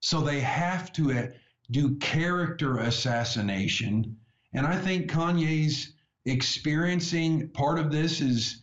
So 0.01 0.21
they 0.21 0.41
have 0.41 0.91
to 0.93 1.11
uh, 1.11 1.27
do 1.69 1.95
character 1.97 2.79
assassination. 2.79 4.17
And 4.53 4.67
I 4.67 4.77
think 4.77 5.09
Kanye's 5.09 5.93
experiencing 6.25 7.49
part 7.49 7.79
of 7.79 7.91
this 7.91 8.19
is, 8.19 8.60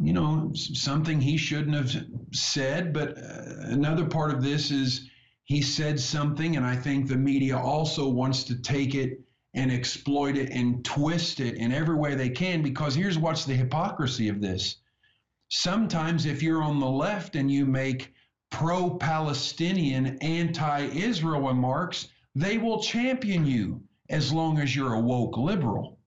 you 0.00 0.12
know, 0.12 0.52
something 0.54 1.20
he 1.20 1.36
shouldn't 1.36 1.74
have 1.74 2.04
said. 2.32 2.92
But 2.92 3.18
uh, 3.18 3.42
another 3.64 4.06
part 4.06 4.32
of 4.32 4.42
this 4.42 4.70
is 4.70 5.08
he 5.44 5.62
said 5.62 5.98
something, 5.98 6.56
and 6.56 6.64
I 6.64 6.76
think 6.76 7.08
the 7.08 7.16
media 7.16 7.56
also 7.58 8.08
wants 8.08 8.44
to 8.44 8.56
take 8.56 8.94
it 8.94 9.20
and 9.54 9.72
exploit 9.72 10.36
it 10.36 10.50
and 10.50 10.84
twist 10.84 11.40
it 11.40 11.56
in 11.56 11.72
every 11.72 11.96
way 11.96 12.14
they 12.14 12.28
can 12.28 12.62
because 12.62 12.94
here's 12.94 13.18
what's 13.18 13.44
the 13.44 13.54
hypocrisy 13.54 14.28
of 14.28 14.40
this. 14.40 14.76
Sometimes, 15.48 16.26
if 16.26 16.42
you're 16.42 16.62
on 16.62 16.78
the 16.78 16.86
left 16.86 17.34
and 17.34 17.50
you 17.50 17.64
make 17.64 18.12
pro 18.50 18.90
Palestinian, 18.90 20.18
anti 20.18 20.82
Israel 20.82 21.40
remarks, 21.48 22.08
they 22.34 22.58
will 22.58 22.82
champion 22.82 23.46
you 23.46 23.82
as 24.10 24.32
long 24.32 24.58
as 24.58 24.76
you're 24.76 24.94
a 24.94 25.00
woke 25.00 25.36
liberal. 25.36 25.97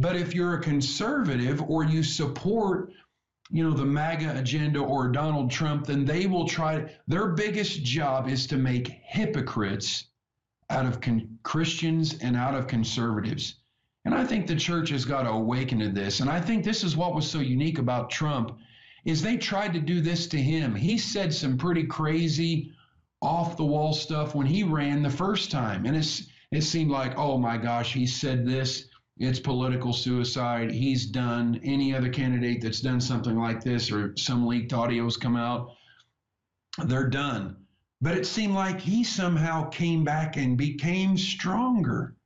But 0.00 0.16
if 0.16 0.34
you're 0.34 0.54
a 0.54 0.62
conservative 0.62 1.60
or 1.60 1.84
you 1.84 2.02
support, 2.02 2.90
you 3.50 3.62
know, 3.62 3.76
the 3.76 3.84
MAGA 3.84 4.38
agenda 4.38 4.80
or 4.80 5.08
Donald 5.08 5.50
Trump, 5.50 5.86
then 5.86 6.06
they 6.06 6.26
will 6.26 6.48
try, 6.48 6.90
their 7.06 7.28
biggest 7.28 7.84
job 7.84 8.26
is 8.26 8.46
to 8.46 8.56
make 8.56 8.88
hypocrites 8.88 10.06
out 10.70 10.86
of 10.86 11.02
con- 11.02 11.38
Christians 11.42 12.16
and 12.22 12.34
out 12.34 12.54
of 12.54 12.66
conservatives. 12.66 13.56
And 14.06 14.14
I 14.14 14.24
think 14.24 14.46
the 14.46 14.56
church 14.56 14.88
has 14.88 15.04
got 15.04 15.24
to 15.24 15.30
awaken 15.30 15.80
to 15.80 15.90
this. 15.90 16.20
And 16.20 16.30
I 16.30 16.40
think 16.40 16.64
this 16.64 16.82
is 16.82 16.96
what 16.96 17.14
was 17.14 17.30
so 17.30 17.40
unique 17.40 17.78
about 17.78 18.08
Trump 18.08 18.56
is 19.04 19.20
they 19.20 19.36
tried 19.36 19.74
to 19.74 19.80
do 19.80 20.00
this 20.00 20.26
to 20.28 20.38
him. 20.38 20.74
He 20.74 20.96
said 20.96 21.34
some 21.34 21.58
pretty 21.58 21.84
crazy 21.84 22.72
off 23.20 23.58
the 23.58 23.66
wall 23.66 23.92
stuff 23.92 24.34
when 24.34 24.46
he 24.46 24.62
ran 24.62 25.02
the 25.02 25.10
first 25.10 25.50
time. 25.50 25.84
And 25.84 25.94
it's 25.94 26.26
it 26.52 26.62
seemed 26.62 26.90
like, 26.90 27.18
oh 27.18 27.36
my 27.36 27.58
gosh, 27.58 27.92
he 27.92 28.06
said 28.06 28.46
this. 28.46 28.89
It's 29.20 29.38
political 29.38 29.92
suicide. 29.92 30.70
He's 30.70 31.04
done. 31.04 31.60
Any 31.62 31.94
other 31.94 32.08
candidate 32.08 32.62
that's 32.62 32.80
done 32.80 33.02
something 33.02 33.36
like 33.36 33.62
this 33.62 33.92
or 33.92 34.16
some 34.16 34.46
leaked 34.46 34.72
audios 34.72 35.20
come 35.20 35.36
out, 35.36 35.72
they're 36.86 37.10
done. 37.10 37.56
But 38.00 38.16
it 38.16 38.26
seemed 38.26 38.54
like 38.54 38.80
he 38.80 39.04
somehow 39.04 39.68
came 39.68 40.04
back 40.04 40.38
and 40.38 40.56
became 40.56 41.18
stronger. 41.18 42.16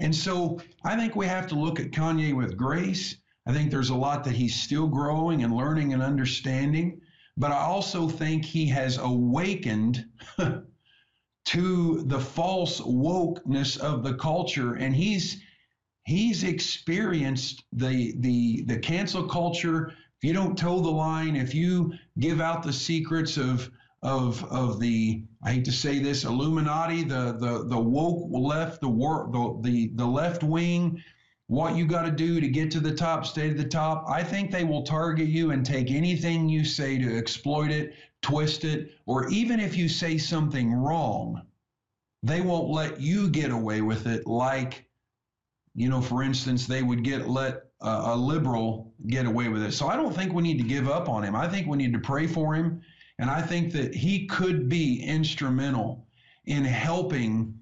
And 0.00 0.12
so 0.12 0.60
I 0.82 0.96
think 0.96 1.14
we 1.14 1.26
have 1.26 1.46
to 1.48 1.54
look 1.54 1.78
at 1.78 1.92
Kanye 1.92 2.34
with 2.34 2.56
grace. 2.56 3.14
I 3.46 3.52
think 3.52 3.70
there's 3.70 3.90
a 3.90 3.94
lot 3.94 4.24
that 4.24 4.34
he's 4.34 4.60
still 4.60 4.88
growing 4.88 5.44
and 5.44 5.54
learning 5.54 5.92
and 5.92 6.02
understanding. 6.02 7.00
But 7.36 7.52
I 7.52 7.60
also 7.60 8.08
think 8.08 8.44
he 8.44 8.66
has 8.66 8.98
awakened 8.98 10.04
to 11.44 12.02
the 12.02 12.20
false 12.20 12.80
wokeness 12.80 13.78
of 13.78 14.02
the 14.02 14.14
culture. 14.14 14.74
And 14.74 14.96
he's 14.96 15.40
he's 16.04 16.44
experienced 16.44 17.64
the 17.72 18.14
the 18.18 18.62
the 18.62 18.78
cancel 18.78 19.26
culture. 19.26 19.92
If 20.20 20.28
you 20.28 20.32
don't 20.32 20.56
toe 20.56 20.80
the 20.80 20.90
line, 20.90 21.36
if 21.36 21.54
you 21.54 21.92
give 22.18 22.40
out 22.40 22.62
the 22.62 22.72
secrets 22.72 23.36
of 23.36 23.70
of 24.02 24.44
of 24.44 24.80
the 24.80 25.24
I 25.42 25.52
hate 25.54 25.64
to 25.64 25.72
say 25.72 25.98
this 25.98 26.24
Illuminati, 26.24 27.02
the 27.02 27.36
the 27.38 27.64
the 27.66 27.78
woke 27.78 28.28
left, 28.30 28.80
the 28.80 28.88
war, 28.88 29.28
the 29.32 29.58
the, 29.62 29.90
the 29.94 30.06
left 30.06 30.42
wing, 30.42 31.02
what 31.46 31.76
you 31.76 31.86
got 31.86 32.04
to 32.04 32.10
do 32.10 32.40
to 32.40 32.48
get 32.48 32.70
to 32.72 32.80
the 32.80 32.94
top, 32.94 33.26
stay 33.26 33.48
to 33.48 33.54
the 33.54 33.68
top. 33.68 34.04
I 34.08 34.22
think 34.22 34.50
they 34.50 34.64
will 34.64 34.82
target 34.82 35.28
you 35.28 35.50
and 35.50 35.64
take 35.64 35.90
anything 35.90 36.48
you 36.48 36.64
say 36.64 36.98
to 36.98 37.16
exploit 37.16 37.70
it, 37.70 37.94
twist 38.22 38.64
it, 38.64 38.92
or 39.06 39.28
even 39.28 39.60
if 39.60 39.76
you 39.76 39.88
say 39.88 40.18
something 40.18 40.72
wrong, 40.72 41.42
they 42.22 42.40
won't 42.40 42.70
let 42.70 43.00
you 43.00 43.28
get 43.28 43.50
away 43.50 43.82
with 43.82 44.06
it. 44.06 44.26
Like, 44.26 44.86
you 45.74 45.88
know, 45.88 46.00
for 46.00 46.22
instance, 46.22 46.66
they 46.66 46.82
would 46.82 47.02
get 47.02 47.28
let 47.28 47.64
a 47.80 48.16
liberal 48.16 48.94
get 49.08 49.26
away 49.26 49.48
with 49.48 49.62
it. 49.62 49.72
So 49.72 49.88
I 49.88 49.96
don't 49.96 50.14
think 50.14 50.32
we 50.32 50.42
need 50.42 50.56
to 50.56 50.64
give 50.64 50.88
up 50.88 51.08
on 51.08 51.22
him. 51.22 51.36
I 51.36 51.46
think 51.48 51.66
we 51.66 51.76
need 51.76 51.92
to 51.92 51.98
pray 51.98 52.26
for 52.26 52.54
him 52.54 52.80
and 53.18 53.30
I 53.30 53.42
think 53.42 53.72
that 53.72 53.94
he 53.94 54.26
could 54.26 54.68
be 54.68 55.02
instrumental 55.02 56.06
in 56.46 56.64
helping 56.64 57.54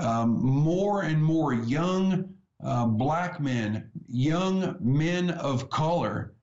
um, 0.00 0.44
more 0.44 1.02
and 1.02 1.22
more 1.22 1.52
young 1.52 2.34
uh, 2.64 2.86
black 2.86 3.40
men, 3.40 3.90
young 4.08 4.76
men 4.80 5.30
of 5.30 5.68
color, 5.70 6.34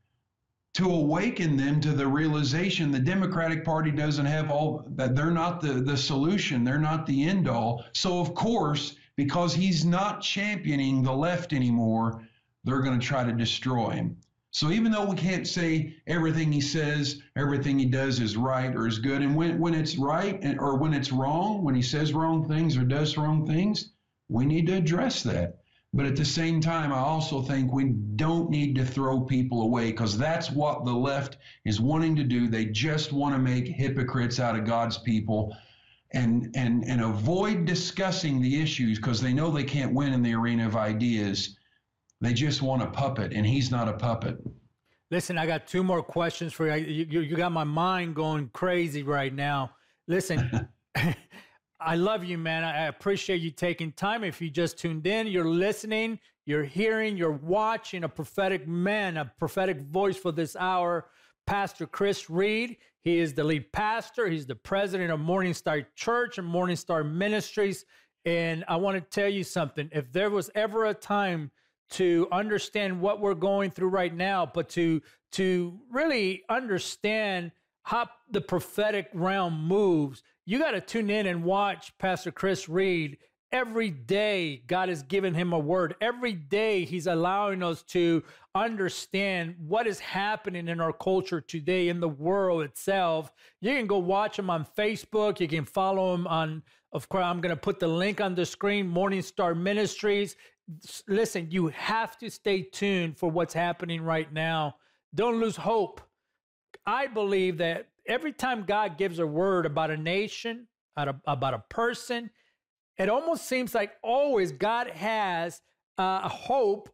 to 0.75 0.89
awaken 0.89 1.57
them 1.57 1.81
to 1.81 1.91
the 1.91 2.07
realization 2.07 2.91
the 2.91 2.99
Democratic 2.99 3.65
Party 3.65 3.91
doesn't 3.91 4.25
have 4.25 4.49
all 4.49 4.85
that 4.91 5.15
they're 5.15 5.31
not 5.31 5.59
the, 5.59 5.73
the 5.73 5.97
solution, 5.97 6.63
they're 6.63 6.79
not 6.79 7.05
the 7.05 7.27
end 7.27 7.49
all. 7.49 7.83
So, 7.93 8.21
of 8.21 8.33
course, 8.35 8.95
because 9.23 9.53
he's 9.53 9.85
not 9.85 10.19
championing 10.19 11.03
the 11.03 11.13
left 11.13 11.53
anymore, 11.53 12.27
they're 12.63 12.81
going 12.81 12.99
to 12.99 13.05
try 13.05 13.23
to 13.23 13.31
destroy 13.31 13.91
him. 13.91 14.17
So 14.49 14.71
even 14.71 14.91
though 14.91 15.05
we 15.05 15.15
can't 15.15 15.47
say 15.47 15.95
everything 16.07 16.51
he 16.51 16.59
says, 16.59 17.21
everything 17.35 17.77
he 17.77 17.85
does 17.85 18.19
is 18.19 18.35
right 18.35 18.75
or 18.75 18.87
is 18.87 18.97
good, 18.97 19.21
and 19.21 19.35
when, 19.35 19.59
when 19.59 19.75
it's 19.75 19.95
right 19.95 20.39
and, 20.41 20.59
or 20.59 20.75
when 20.75 20.95
it's 20.95 21.11
wrong, 21.11 21.63
when 21.63 21.75
he 21.75 21.83
says 21.83 22.13
wrong 22.13 22.47
things 22.47 22.75
or 22.75 22.83
does 22.83 23.15
wrong 23.15 23.45
things, 23.45 23.91
we 24.27 24.43
need 24.43 24.65
to 24.67 24.73
address 24.77 25.21
that. 25.21 25.59
But 25.93 26.07
at 26.07 26.15
the 26.15 26.25
same 26.25 26.59
time, 26.59 26.91
I 26.91 26.97
also 26.97 27.43
think 27.43 27.71
we 27.71 27.89
don't 28.15 28.49
need 28.49 28.73
to 28.77 28.85
throw 28.85 29.21
people 29.21 29.61
away 29.61 29.91
because 29.91 30.17
that's 30.17 30.49
what 30.49 30.83
the 30.83 30.93
left 30.93 31.37
is 31.63 31.79
wanting 31.79 32.15
to 32.15 32.23
do. 32.23 32.47
They 32.47 32.65
just 32.65 33.13
want 33.13 33.35
to 33.35 33.39
make 33.39 33.67
hypocrites 33.67 34.39
out 34.39 34.57
of 34.57 34.65
God's 34.65 34.97
people 34.97 35.55
and 36.13 36.51
and 36.55 36.83
and 36.85 37.01
avoid 37.01 37.65
discussing 37.65 38.41
the 38.41 38.61
issues 38.61 38.97
because 38.97 39.21
they 39.21 39.33
know 39.33 39.49
they 39.49 39.63
can't 39.63 39.93
win 39.93 40.13
in 40.13 40.21
the 40.21 40.33
arena 40.33 40.65
of 40.67 40.75
ideas. 40.75 41.57
They 42.19 42.33
just 42.33 42.61
want 42.61 42.83
a 42.83 42.87
puppet, 42.87 43.33
and 43.33 43.45
he's 43.45 43.71
not 43.71 43.87
a 43.87 43.93
puppet. 43.93 44.37
Listen, 45.09 45.37
I 45.37 45.45
got 45.45 45.67
two 45.67 45.83
more 45.83 46.01
questions 46.03 46.53
for 46.53 46.75
you. 46.77 47.05
You, 47.09 47.21
you 47.21 47.35
got 47.35 47.51
my 47.51 47.63
mind 47.63 48.15
going 48.15 48.49
crazy 48.53 49.03
right 49.03 49.33
now. 49.33 49.71
Listen, 50.07 50.69
I 51.81 51.95
love 51.95 52.23
you, 52.23 52.37
man. 52.37 52.63
I 52.63 52.85
appreciate 52.85 53.41
you 53.41 53.51
taking 53.51 53.91
time. 53.91 54.23
If 54.23 54.39
you 54.39 54.49
just 54.49 54.77
tuned 54.77 55.07
in, 55.07 55.27
you're 55.27 55.49
listening, 55.49 56.19
you're 56.45 56.63
hearing, 56.63 57.17
you're 57.17 57.31
watching 57.31 58.03
a 58.03 58.09
prophetic 58.09 58.67
man, 58.67 59.17
a 59.17 59.31
prophetic 59.39 59.81
voice 59.81 60.15
for 60.15 60.31
this 60.31 60.55
hour, 60.55 61.07
Pastor 61.45 61.87
Chris 61.87 62.29
Reed. 62.29 62.77
He 63.03 63.17
is 63.17 63.33
the 63.33 63.43
lead 63.43 63.71
pastor, 63.71 64.27
he's 64.27 64.45
the 64.45 64.55
president 64.55 65.11
of 65.11 65.19
Morning 65.19 65.53
Star 65.53 65.81
Church 65.95 66.37
and 66.37 66.47
Morning 66.47 66.75
Star 66.75 67.03
Ministries. 67.03 67.85
And 68.25 68.63
I 68.67 68.75
want 68.75 68.95
to 68.95 69.01
tell 69.01 69.29
you 69.29 69.43
something. 69.43 69.89
If 69.91 70.11
there 70.11 70.29
was 70.29 70.51
ever 70.53 70.85
a 70.85 70.93
time 70.93 71.49
to 71.91 72.27
understand 72.31 73.01
what 73.01 73.19
we're 73.19 73.33
going 73.33 73.71
through 73.71 73.89
right 73.89 74.13
now, 74.13 74.45
but 74.45 74.69
to 74.69 75.01
to 75.31 75.79
really 75.89 76.43
understand 76.49 77.51
how 77.83 78.07
the 78.29 78.41
prophetic 78.41 79.09
realm 79.13 79.65
moves, 79.67 80.21
you 80.45 80.59
got 80.59 80.71
to 80.71 80.81
tune 80.81 81.09
in 81.09 81.25
and 81.25 81.43
watch 81.43 81.97
Pastor 81.97 82.31
Chris 82.31 82.69
Reed. 82.69 83.17
Every 83.51 83.89
day, 83.89 84.63
God 84.67 84.87
has 84.87 85.03
given 85.03 85.33
him 85.33 85.51
a 85.51 85.59
word. 85.59 85.95
Every 85.99 86.31
day, 86.31 86.85
he's 86.85 87.07
allowing 87.07 87.61
us 87.61 87.83
to 87.83 88.23
understand 88.55 89.55
what 89.59 89.87
is 89.87 89.99
happening 89.99 90.69
in 90.69 90.79
our 90.79 90.93
culture 90.93 91.41
today, 91.41 91.89
in 91.89 91.99
the 91.99 92.07
world 92.07 92.63
itself. 92.63 93.29
You 93.59 93.73
can 93.73 93.87
go 93.87 93.97
watch 93.97 94.39
him 94.39 94.49
on 94.49 94.65
Facebook. 94.77 95.41
You 95.41 95.49
can 95.49 95.65
follow 95.65 96.13
him 96.13 96.27
on, 96.27 96.63
of 96.93 97.09
course, 97.09 97.25
I'm 97.25 97.41
going 97.41 97.53
to 97.53 97.61
put 97.61 97.79
the 97.79 97.89
link 97.89 98.21
on 98.21 98.35
the 98.35 98.45
screen 98.45 98.87
Morning 98.87 99.21
Star 99.21 99.53
Ministries. 99.53 100.37
Listen, 101.09 101.47
you 101.51 101.67
have 101.67 102.17
to 102.19 102.29
stay 102.29 102.61
tuned 102.61 103.17
for 103.17 103.29
what's 103.29 103.53
happening 103.53 104.01
right 104.01 104.31
now. 104.31 104.75
Don't 105.13 105.41
lose 105.41 105.57
hope. 105.57 105.99
I 106.85 107.07
believe 107.07 107.57
that 107.57 107.89
every 108.07 108.31
time 108.31 108.63
God 108.63 108.97
gives 108.97 109.19
a 109.19 109.27
word 109.27 109.65
about 109.65 109.91
a 109.91 109.97
nation, 109.97 110.67
about 110.95 111.53
a 111.53 111.63
person, 111.69 112.29
it 112.97 113.09
almost 113.09 113.45
seems 113.45 113.73
like 113.73 113.93
always 114.03 114.51
God 114.51 114.87
has 114.89 115.61
uh, 115.97 116.21
a 116.23 116.29
hope 116.29 116.89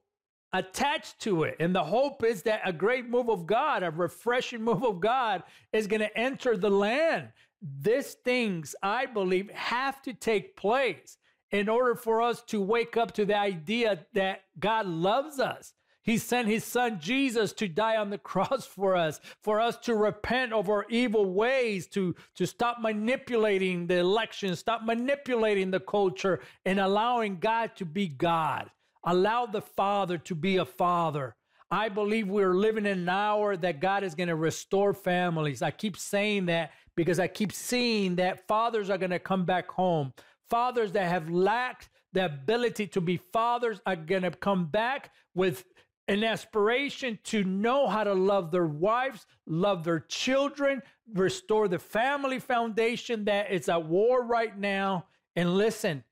attached 0.53 1.19
to 1.19 1.43
it. 1.43 1.55
And 1.59 1.75
the 1.75 1.83
hope 1.83 2.23
is 2.23 2.43
that 2.43 2.61
a 2.65 2.73
great 2.73 3.09
move 3.09 3.29
of 3.29 3.45
God, 3.45 3.83
a 3.83 3.91
refreshing 3.91 4.63
move 4.63 4.83
of 4.83 4.99
God, 4.99 5.43
is 5.73 5.87
going 5.87 6.01
to 6.01 6.17
enter 6.17 6.55
the 6.57 6.69
land. 6.69 7.29
These 7.61 8.13
things, 8.25 8.75
I 8.81 9.05
believe, 9.05 9.49
have 9.51 10.01
to 10.03 10.13
take 10.13 10.55
place 10.55 11.17
in 11.51 11.69
order 11.69 11.95
for 11.95 12.21
us 12.21 12.43
to 12.43 12.61
wake 12.61 12.97
up 12.97 13.13
to 13.13 13.25
the 13.25 13.37
idea 13.37 14.05
that 14.13 14.41
God 14.59 14.85
loves 14.85 15.39
us 15.39 15.73
he 16.07 16.17
sent 16.17 16.47
his 16.47 16.63
son 16.63 16.99
Jesus 17.01 17.51
to 17.53 17.67
die 17.67 17.97
on 17.97 18.09
the 18.09 18.17
cross 18.31 18.65
for 18.65 18.95
us, 18.95 19.19
for 19.43 19.59
us 19.59 19.77
to 19.79 19.93
repent 19.93 20.53
of 20.53 20.69
our 20.69 20.85
evil 20.89 21.25
ways, 21.33 21.85
to, 21.87 22.15
to 22.35 22.47
stop 22.47 22.77
manipulating 22.79 23.85
the 23.85 23.97
election, 23.97 24.55
stop 24.55 24.83
manipulating 24.83 25.69
the 25.69 25.81
culture, 25.81 26.39
and 26.65 26.79
allowing 26.79 27.39
God 27.39 27.75
to 27.75 27.85
be 27.85 28.07
God. 28.07 28.71
Allow 29.03 29.47
the 29.47 29.61
Father 29.61 30.17
to 30.19 30.33
be 30.33 30.57
a 30.57 30.65
Father. 30.65 31.35
I 31.69 31.89
believe 31.89 32.29
we're 32.29 32.53
living 32.53 32.85
in 32.85 32.99
an 32.99 33.09
hour 33.09 33.57
that 33.57 33.81
God 33.81 34.05
is 34.05 34.15
going 34.15 34.29
to 34.29 34.35
restore 34.35 34.93
families. 34.93 35.61
I 35.61 35.71
keep 35.71 35.97
saying 35.97 36.45
that 36.45 36.71
because 36.95 37.19
I 37.19 37.27
keep 37.27 37.51
seeing 37.51 38.15
that 38.15 38.47
fathers 38.47 38.89
are 38.89 38.97
going 38.97 39.11
to 39.11 39.19
come 39.19 39.43
back 39.43 39.69
home. 39.69 40.13
Fathers 40.49 40.93
that 40.93 41.09
have 41.09 41.29
lacked 41.29 41.89
the 42.13 42.25
ability 42.25 42.87
to 42.87 43.01
be 43.01 43.17
fathers 43.17 43.81
are 43.85 43.97
going 43.97 44.21
to 44.21 44.31
come 44.31 44.67
back 44.67 45.11
with 45.35 45.65
an 46.07 46.23
aspiration 46.23 47.19
to 47.25 47.43
know 47.43 47.87
how 47.87 48.03
to 48.03 48.13
love 48.13 48.51
their 48.51 48.65
wives, 48.65 49.25
love 49.45 49.83
their 49.83 49.99
children, 49.99 50.81
restore 51.13 51.67
the 51.67 51.79
family 51.79 52.39
foundation 52.39 53.25
that 53.25 53.51
is 53.51 53.67
at 53.67 53.85
war 53.85 54.25
right 54.25 54.57
now. 54.57 55.05
And 55.35 55.55
listen, 55.55 56.03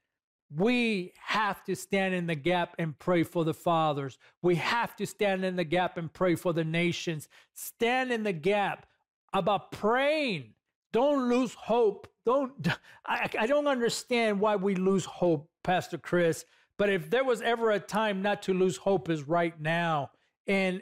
we 0.54 1.14
have 1.20 1.64
to 1.64 1.76
stand 1.76 2.14
in 2.14 2.28
the 2.28 2.36
gap 2.36 2.76
and 2.78 2.98
pray 3.00 3.24
for 3.24 3.44
the 3.44 3.54
fathers. 3.54 4.18
We 4.42 4.56
have 4.56 4.96
to 4.98 5.06
stand 5.06 5.44
in 5.44 5.56
the 5.56 5.64
gap 5.64 5.98
and 5.98 6.12
pray 6.12 6.36
for 6.36 6.54
the 6.54 6.64
nations. 6.64 7.28
Stand 7.54 8.12
in 8.12 8.24
the 8.24 8.34
gap 8.34 8.86
about 9.34 9.72
praying. 9.72 10.54
Don't 10.94 11.30
lose 11.30 11.54
hope. 11.54 12.08
Don't 12.26 12.52
I, 13.06 13.30
I 13.40 13.48
don't 13.48 13.68
understand 13.68 14.40
why 14.40 14.56
we 14.56 14.76
lose 14.76 15.06
hope, 15.06 15.50
Pastor 15.64 15.98
Chris. 15.98 16.46
But 16.78 16.90
if 16.90 17.10
there 17.10 17.24
was 17.24 17.42
ever 17.42 17.72
a 17.72 17.80
time 17.80 18.22
not 18.22 18.42
to 18.44 18.54
lose 18.54 18.78
hope, 18.78 19.10
is 19.10 19.24
right 19.24 19.60
now. 19.60 20.12
And 20.48 20.82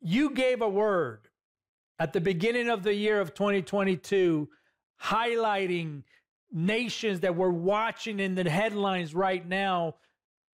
you 0.00 0.30
gave 0.30 0.62
a 0.62 0.68
word 0.68 1.28
at 1.98 2.12
the 2.12 2.20
beginning 2.20 2.68
of 2.68 2.82
the 2.82 2.94
year 2.94 3.20
of 3.20 3.34
2022, 3.34 4.48
highlighting 5.02 6.02
nations 6.52 7.20
that 7.20 7.36
we're 7.36 7.50
watching 7.50 8.18
in 8.18 8.34
the 8.34 8.48
headlines 8.48 9.14
right 9.14 9.46
now. 9.46 9.94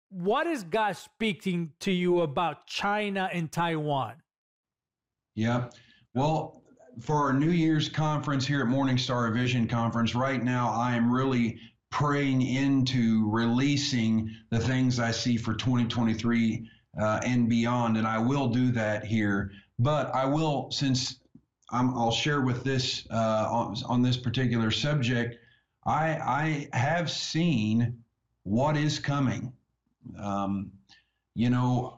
What 0.10 0.48
is 0.48 0.64
God 0.64 0.98
speaking 0.98 1.72
to 1.82 1.92
you 1.92 2.22
about 2.22 2.68
China 2.68 3.30
and 3.32 3.52
Taiwan? 3.52 4.16
Yeah. 5.36 5.70
Well, 6.14 6.64
for 7.00 7.16
our 7.16 7.34
New 7.34 7.52
Year's 7.52 7.90
conference 7.90 8.48
here 8.48 8.62
at 8.62 8.68
Morning 8.68 8.98
Star 8.98 9.30
Vision 9.32 9.68
Conference, 9.68 10.16
right 10.16 10.44
now 10.44 10.72
I 10.72 10.96
am 10.96 11.12
really 11.12 11.60
praying 11.96 12.42
into 12.42 13.26
releasing 13.30 14.30
the 14.50 14.60
things 14.60 15.00
I 15.00 15.12
see 15.12 15.38
for 15.38 15.54
2023 15.54 16.70
uh, 17.00 17.22
and 17.24 17.48
beyond. 17.48 17.96
And 17.96 18.06
I 18.06 18.18
will 18.18 18.50
do 18.50 18.70
that 18.74 19.06
here. 19.06 19.54
But 19.80 20.14
I 20.14 20.26
will, 20.26 20.70
since 20.72 21.20
i 21.72 21.82
will 21.82 22.12
share 22.12 22.42
with 22.42 22.66
this 22.66 23.08
uh, 23.10 23.48
on, 23.50 23.78
on, 23.86 24.02
this 24.02 24.18
particular 24.18 24.72
subject, 24.72 25.38
I, 25.86 26.68
I 26.74 26.78
have 26.78 27.10
seen 27.10 28.04
what 28.44 28.76
is 28.76 29.00
coming. 29.00 29.54
Um, 30.20 30.74
you 31.34 31.50
know, 31.50 31.98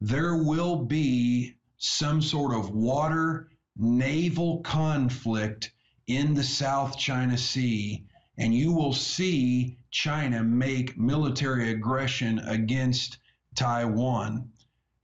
there 0.00 0.36
will 0.36 0.76
be 0.76 1.56
some 1.78 2.22
sort 2.22 2.54
of 2.54 2.70
water 2.70 3.48
naval 3.76 4.60
conflict 4.60 5.72
in 6.06 6.32
the 6.32 6.44
South 6.44 6.96
China 6.96 7.36
Sea 7.36 8.04
and 8.38 8.54
you 8.54 8.72
will 8.72 8.92
see 8.92 9.76
China 9.90 10.42
make 10.42 10.96
military 10.96 11.70
aggression 11.70 12.38
against 12.40 13.18
Taiwan. 13.54 14.48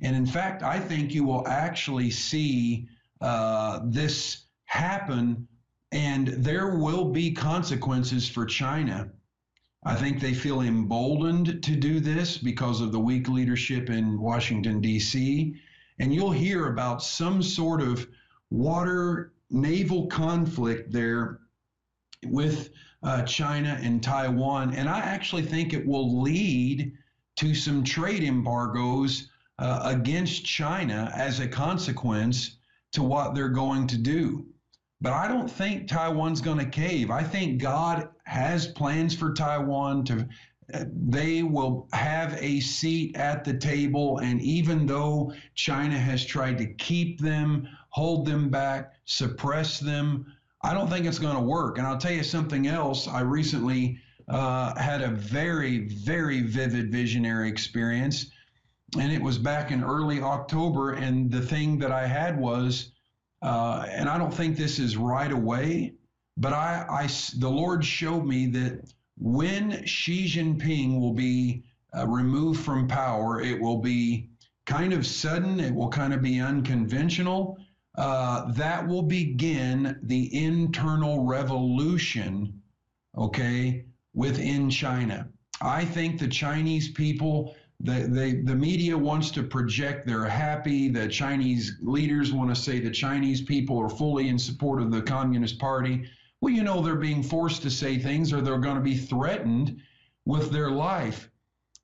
And 0.01 0.15
in 0.15 0.27
fact, 0.27 0.63
I 0.63 0.79
think 0.79 1.13
you 1.13 1.25
will 1.25 1.47
actually 1.49 2.11
see 2.11 2.89
uh, 3.21 3.81
this 3.85 4.45
happen, 4.67 5.49
and 5.93 6.29
there 6.29 6.77
will 6.77 7.11
be 7.11 7.33
consequences 7.33 8.29
for 8.29 8.47
China. 8.47 9.11
I 9.85 9.95
think 9.95 10.21
they 10.21 10.35
feel 10.35 10.63
emboldened 10.63 11.63
to 11.63 11.77
do 11.77 12.01
this 12.01 12.39
because 12.39 12.81
of 12.81 12.93
the 12.93 13.01
weak 13.01 13.29
leadership 13.29 13.91
in 13.91 14.21
Washington, 14.21 14.81
D.C. 14.81 15.55
And 15.99 16.15
you'll 16.15 16.33
hear 16.33 16.69
about 16.69 17.03
some 17.03 17.43
sort 17.43 17.83
of 17.83 18.07
water 18.51 19.33
naval 19.51 20.07
conflict 20.07 20.91
there 20.91 21.41
with 22.25 22.71
uh, 23.05 23.23
China 23.23 23.79
and 23.83 24.03
Taiwan. 24.03 24.75
And 24.75 24.89
I 24.89 25.01
actually 25.01 25.43
think 25.43 25.73
it 25.73 25.87
will 25.87 26.23
lead 26.23 26.93
to 27.37 27.55
some 27.55 27.85
trade 27.85 28.25
embargoes 28.25 29.29
uh, 29.59 29.81
against 29.85 30.45
China 30.45 31.13
as 31.15 31.41
a 31.41 31.49
consequence 31.49 32.57
to 32.93 33.03
what 33.03 33.35
they're 33.35 33.49
going 33.49 33.87
to 33.89 33.99
do. 33.99 34.47
But 35.01 35.13
I 35.13 35.29
don't 35.29 35.51
think 35.51 35.87
Taiwan's 35.87 36.41
going 36.41 36.59
to 36.59 36.65
cave. 36.65 37.11
I 37.11 37.23
think 37.23 37.61
God 37.61 38.09
has 38.25 38.69
plans 38.69 39.15
for 39.15 39.35
Taiwan 39.35 40.05
to 40.07 40.27
they 40.69 41.43
will 41.43 41.89
have 41.93 42.39
a 42.41 42.61
seat 42.61 43.17
at 43.17 43.45
the 43.45 43.53
table 43.53 44.19
and 44.19 44.41
even 44.41 44.87
though 44.87 45.33
China 45.55 45.99
has 45.99 46.25
tried 46.25 46.59
to 46.59 46.67
keep 46.75 47.21
them, 47.21 47.69
hold 47.91 48.27
them 48.27 48.49
back, 48.49 48.95
suppress 49.05 49.79
them, 49.79 50.25
I 50.65 50.73
don't 50.73 50.89
think 50.89 51.05
it's 51.05 51.19
going 51.19 51.37
to 51.37 51.43
work. 51.43 51.77
And 51.77 51.87
I'll 51.87 51.99
tell 51.99 52.13
you 52.13 52.25
something 52.25 52.67
else. 52.67 53.07
I 53.07 53.21
recently 53.21 53.99
uh, 54.29 54.75
had 54.81 55.03
a 55.03 55.09
very, 55.09 55.87
very 55.89 56.41
vivid 56.41 56.91
visionary 56.91 57.51
experience, 57.51 58.31
and 58.99 59.13
it 59.13 59.21
was 59.21 59.37
back 59.37 59.71
in 59.71 59.85
early 59.85 60.23
October. 60.23 60.93
And 60.93 61.31
the 61.31 61.43
thing 61.43 61.79
that 61.81 61.93
I 61.93 62.07
had 62.07 62.41
was, 62.41 62.93
uh, 63.43 63.85
and 63.91 64.09
I 64.09 64.17
don't 64.17 64.33
think 64.33 64.57
this 64.57 64.79
is 64.79 64.97
right 64.97 65.31
away, 65.31 65.97
but 66.39 66.55
I, 66.55 66.87
I, 66.89 67.09
the 67.39 67.51
Lord 67.51 67.85
showed 67.85 68.25
me 68.25 68.47
that 68.47 68.91
when 69.19 69.85
Xi 69.85 70.27
Jinping 70.27 70.99
will 70.99 71.13
be 71.13 71.63
uh, 71.97 72.07
removed 72.09 72.65
from 72.65 72.89
power, 72.89 73.43
it 73.43 73.61
will 73.61 73.83
be 73.83 74.31
kind 74.65 74.95
of 74.95 75.07
sudden, 75.07 75.61
it 75.61 75.75
will 75.75 75.91
kind 75.91 76.15
of 76.15 76.23
be 76.23 76.41
unconventional. 76.41 77.59
Uh, 77.97 78.51
that 78.53 78.87
will 78.87 79.03
begin 79.03 79.99
the 80.03 80.45
internal 80.45 81.25
revolution, 81.25 82.61
okay, 83.17 83.85
within 84.15 84.69
China. 84.69 85.29
I 85.61 85.85
think 85.85 86.19
the 86.19 86.29
Chinese 86.29 86.91
people, 86.91 87.55
the, 87.81 88.09
the, 88.09 88.43
the 88.43 88.55
media 88.55 88.99
wants 88.99 89.31
to 89.33 89.45
project 89.45 90.07
they're 90.07 90.25
happy. 90.25 90.89
The 90.89 91.07
Chinese 91.07 91.77
leaders 91.81 92.33
want 92.33 92.55
to 92.55 92.61
say 92.61 92.81
the 92.81 92.91
Chinese 92.91 93.43
people 93.43 93.79
are 93.79 93.89
fully 93.89 94.29
in 94.29 94.39
support 94.39 94.83
of 94.83 94.91
the 94.91 95.03
Communist 95.03 95.59
Party. 95.61 96.05
Well, 96.41 96.53
you 96.53 96.65
know, 96.65 96.83
they're 96.83 96.97
being 96.97 97.23
forced 97.23 97.63
to 97.63 97.71
say 97.71 97.99
things 97.99 98.33
or 98.33 98.41
they're 98.41 98.59
going 98.59 98.77
to 98.77 98.83
be 98.83 98.97
threatened 98.97 99.81
with 100.27 100.51
their 100.51 100.71
life. 100.71 101.31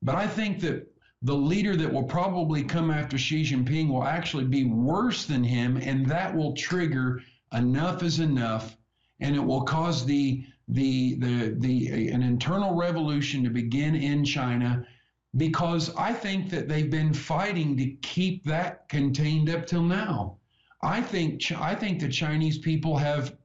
But 0.03 0.17
I 0.17 0.27
think 0.27 0.61
that 0.61 0.87
the 1.23 1.35
leader 1.35 1.77
that 1.77 1.93
will 1.93 2.05
probably 2.05 2.63
come 2.63 2.91
after 2.91 3.19
Xi 3.19 3.43
Jinping 3.43 3.89
will 3.89 4.05
actually 4.05 4.45
be 4.45 4.65
worse 4.65 5.27
than 5.27 5.45
him, 5.45 5.77
and 5.77 6.07
that 6.07 6.35
will 6.35 6.55
trigger 6.55 7.23
enough 7.53 8.03
is 8.03 8.21
enough, 8.21 8.77
and 9.21 9.37
it 9.37 9.45
will 9.45 9.63
cause 9.63 10.07
the 10.07 10.45
the 10.69 11.17
the 11.17 11.55
the 11.59 12.09
an 12.09 12.23
internal 12.23 12.75
revolution 12.75 13.45
to 13.45 13.51
begin 13.51 13.95
in 13.95 14.25
China 14.25 14.87
because 15.37 15.95
I 15.97 16.13
think 16.13 16.49
that 16.51 16.69
they've 16.69 16.91
been 16.91 17.13
fighting 17.13 17.77
to 17.77 17.91
keep 18.03 18.45
that 18.45 18.89
contained 18.89 19.51
up 19.51 19.67
till 19.67 19.83
now. 19.83 20.39
I 20.83 21.03
think 21.03 21.43
I 21.53 21.75
think 21.75 22.01
the 22.01 22.09
Chinese 22.09 22.59
people 22.59 22.97
have 22.97 23.37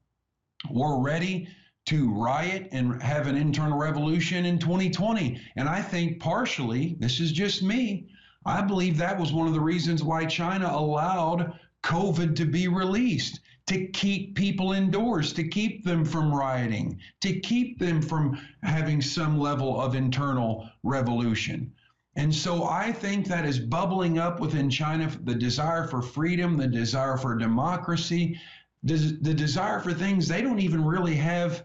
were 0.69 1.01
ready 1.01 1.47
to 1.85 2.11
riot 2.11 2.67
and 2.71 3.01
have 3.01 3.27
an 3.27 3.35
internal 3.35 3.77
revolution 3.77 4.45
in 4.45 4.57
2020. 4.57 5.39
And 5.55 5.69
I 5.69 5.81
think 5.81 6.19
partially, 6.19 6.95
this 6.99 7.19
is 7.19 7.31
just 7.31 7.61
me, 7.61 8.07
I 8.45 8.61
believe 8.61 8.97
that 8.97 9.19
was 9.19 9.33
one 9.33 9.47
of 9.47 9.53
the 9.53 9.59
reasons 9.59 10.03
why 10.03 10.25
China 10.25 10.69
allowed 10.71 11.59
COVID 11.83 12.35
to 12.35 12.45
be 12.45 12.67
released 12.67 13.39
to 13.67 13.87
keep 13.87 14.35
people 14.35 14.73
indoors, 14.73 15.33
to 15.33 15.47
keep 15.47 15.83
them 15.83 16.05
from 16.05 16.33
rioting, 16.33 16.99
to 17.21 17.39
keep 17.39 17.79
them 17.79 18.01
from 18.01 18.39
having 18.61 19.01
some 19.01 19.39
level 19.39 19.81
of 19.81 19.95
internal 19.95 20.69
revolution. 20.83 21.73
And 22.15 22.33
so 22.33 22.65
I 22.65 22.91
think 22.91 23.27
that 23.27 23.45
is 23.45 23.59
bubbling 23.59 24.19
up 24.19 24.39
within 24.39 24.69
China 24.69 25.11
the 25.23 25.35
desire 25.35 25.87
for 25.87 26.01
freedom, 26.01 26.57
the 26.57 26.67
desire 26.67 27.17
for 27.17 27.35
democracy, 27.35 28.39
the 28.83 29.33
desire 29.33 29.79
for 29.79 29.93
things 29.93 30.27
they 30.27 30.41
don't 30.43 30.59
even 30.59 30.85
really 30.85 31.15
have 31.15 31.63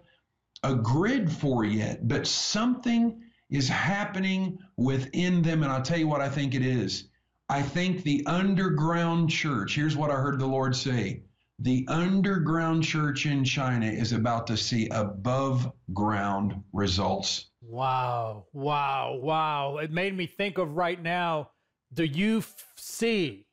a 0.62 0.75
grid 0.75 1.31
for 1.31 1.64
yet, 1.64 2.07
but 2.07 2.27
something 2.27 3.23
is 3.49 3.68
happening 3.68 4.59
within 4.77 5.42
them. 5.42 5.62
And 5.62 5.73
I'll 5.73 5.83
tell 5.83 5.99
you 5.99 6.09
what 6.09 6.20
I 6.20 6.29
think 6.29 6.55
it 6.55 6.62
is. 6.62 7.09
I 7.49 7.62
think 7.62 8.03
the 8.03 8.25
underground 8.27 9.31
church, 9.31 9.75
here's 9.75 9.96
what 9.96 10.11
I 10.11 10.14
heard 10.14 10.38
the 10.38 10.46
Lord 10.46 10.77
say 10.77 11.23
the 11.62 11.85
underground 11.88 12.83
church 12.83 13.27
in 13.27 13.44
China 13.44 13.85
is 13.85 14.12
about 14.12 14.46
to 14.46 14.57
see 14.57 14.88
above 14.88 15.70
ground 15.92 16.55
results. 16.73 17.51
Wow, 17.61 18.46
wow, 18.55 19.18
wow. 19.20 19.77
It 19.77 19.90
made 19.90 20.16
me 20.16 20.27
think 20.27 20.57
of 20.57 20.77
right 20.77 21.01
now 21.01 21.51
do 21.92 22.05
you 22.05 22.38
f- 22.38 22.73
see 22.77 23.46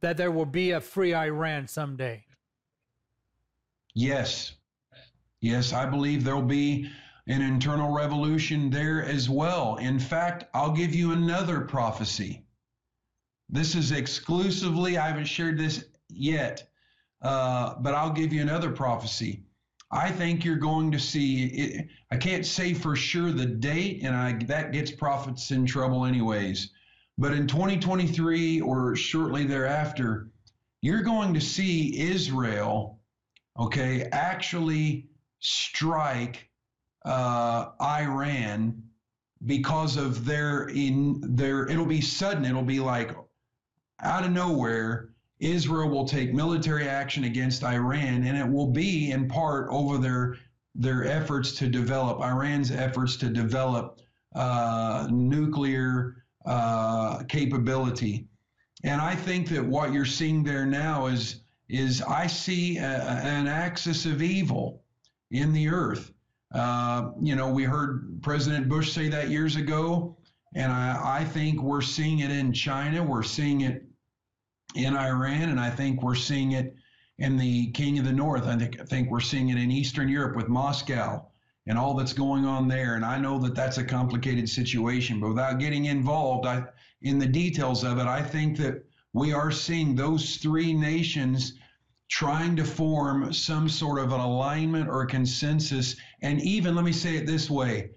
that 0.00 0.16
there 0.16 0.30
will 0.30 0.46
be 0.46 0.72
a 0.72 0.80
free 0.80 1.14
Iran 1.14 1.68
someday? 1.68 2.24
Yes. 3.94 4.52
Yes, 5.40 5.72
I 5.72 5.86
believe 5.86 6.24
there'll 6.24 6.42
be 6.42 6.90
an 7.28 7.42
internal 7.42 7.92
revolution 7.92 8.70
there 8.70 9.04
as 9.04 9.28
well. 9.28 9.76
In 9.76 9.98
fact, 9.98 10.44
I'll 10.54 10.72
give 10.72 10.94
you 10.94 11.12
another 11.12 11.60
prophecy. 11.60 12.44
This 13.48 13.74
is 13.74 13.92
exclusively, 13.92 14.98
I 14.98 15.06
haven't 15.08 15.26
shared 15.26 15.58
this 15.58 15.84
yet, 16.08 16.68
uh, 17.22 17.74
but 17.80 17.94
I'll 17.94 18.12
give 18.12 18.32
you 18.32 18.42
another 18.42 18.70
prophecy. 18.70 19.44
I 19.90 20.10
think 20.10 20.44
you're 20.44 20.56
going 20.56 20.90
to 20.92 20.98
see. 20.98 21.44
It, 21.44 21.88
I 22.10 22.16
can't 22.16 22.44
say 22.44 22.74
for 22.74 22.94
sure 22.94 23.30
the 23.30 23.46
date, 23.46 24.02
and 24.02 24.14
I, 24.14 24.32
that 24.44 24.72
gets 24.72 24.90
prophets 24.90 25.50
in 25.50 25.64
trouble, 25.64 26.04
anyways. 26.04 26.70
But 27.16 27.32
in 27.32 27.46
2023 27.46 28.60
or 28.60 28.96
shortly 28.96 29.44
thereafter, 29.44 30.28
you're 30.82 31.02
going 31.02 31.32
to 31.34 31.40
see 31.40 31.98
Israel, 31.98 33.00
okay, 33.58 34.08
actually 34.12 35.08
strike 35.40 36.48
uh, 37.04 37.70
Iran 37.80 38.82
because 39.46 39.96
of 39.96 40.24
their 40.24 40.68
in 40.68 41.20
their. 41.36 41.68
It'll 41.68 41.86
be 41.86 42.00
sudden. 42.00 42.44
It'll 42.44 42.62
be 42.62 42.80
like 42.80 43.14
out 44.02 44.24
of 44.24 44.32
nowhere. 44.32 45.10
Israel 45.40 45.88
will 45.88 46.04
take 46.04 46.34
military 46.34 46.88
action 46.88 47.24
against 47.24 47.62
Iran, 47.62 48.24
and 48.24 48.36
it 48.36 48.48
will 48.48 48.66
be 48.66 49.12
in 49.12 49.28
part 49.28 49.68
over 49.70 49.98
their 49.98 50.36
their 50.74 51.04
efforts 51.04 51.52
to 51.52 51.68
develop 51.68 52.20
Iran's 52.20 52.70
efforts 52.70 53.16
to 53.16 53.28
develop 53.28 54.00
uh, 54.34 55.08
nuclear 55.10 56.24
uh, 56.44 57.24
capability. 57.24 58.28
And 58.84 59.00
I 59.00 59.14
think 59.14 59.48
that 59.48 59.64
what 59.64 59.92
you're 59.92 60.04
seeing 60.04 60.42
there 60.42 60.66
now 60.66 61.06
is 61.06 61.42
is 61.68 62.02
I 62.02 62.26
see 62.26 62.78
a, 62.78 62.86
an 62.86 63.46
axis 63.46 64.06
of 64.06 64.22
evil 64.22 64.82
in 65.30 65.52
the 65.52 65.68
earth. 65.68 66.12
Uh, 66.54 67.10
you 67.20 67.36
know, 67.36 67.50
we 67.50 67.64
heard 67.64 68.22
President 68.22 68.68
Bush 68.68 68.92
say 68.92 69.08
that 69.08 69.28
years 69.28 69.56
ago, 69.56 70.16
and 70.54 70.72
I, 70.72 71.20
I 71.20 71.24
think 71.24 71.62
we're 71.62 71.82
seeing 71.82 72.20
it 72.20 72.30
in 72.30 72.52
China. 72.52 73.02
We're 73.02 73.22
seeing 73.22 73.62
it 73.62 73.84
in 74.74 74.96
Iran, 74.96 75.50
and 75.50 75.60
I 75.60 75.70
think 75.70 76.02
we're 76.02 76.14
seeing 76.14 76.52
it 76.52 76.74
in 77.18 77.36
the 77.36 77.70
King 77.72 77.98
of 77.98 78.04
the 78.04 78.12
North. 78.12 78.46
I 78.46 78.56
think 78.56 78.80
I 78.80 78.84
think 78.84 79.10
we're 79.10 79.20
seeing 79.20 79.50
it 79.50 79.58
in 79.58 79.70
Eastern 79.70 80.08
Europe 80.08 80.36
with 80.36 80.48
Moscow 80.48 81.26
and 81.66 81.78
all 81.78 81.94
that's 81.94 82.14
going 82.14 82.46
on 82.46 82.66
there. 82.66 82.94
And 82.94 83.04
I 83.04 83.18
know 83.18 83.38
that 83.40 83.54
that's 83.54 83.76
a 83.76 83.84
complicated 83.84 84.48
situation, 84.48 85.20
but 85.20 85.28
without 85.28 85.58
getting 85.58 85.84
involved 85.84 86.46
I, 86.46 86.64
in 87.02 87.18
the 87.18 87.26
details 87.26 87.84
of 87.84 87.98
it, 87.98 88.06
I 88.06 88.22
think 88.22 88.56
that 88.58 88.84
we 89.12 89.32
are 89.32 89.50
seeing 89.50 89.94
those 89.94 90.36
three 90.36 90.72
nations 90.72 91.57
trying 92.08 92.56
to 92.56 92.64
form 92.64 93.32
some 93.32 93.68
sort 93.68 93.98
of 93.98 94.12
an 94.12 94.20
alignment 94.20 94.88
or 94.88 95.06
consensus. 95.06 95.96
And 96.22 96.40
even, 96.42 96.74
let 96.74 96.84
me 96.84 96.92
say 96.92 97.16
it 97.16 97.26
this 97.26 97.50
way 97.50 97.90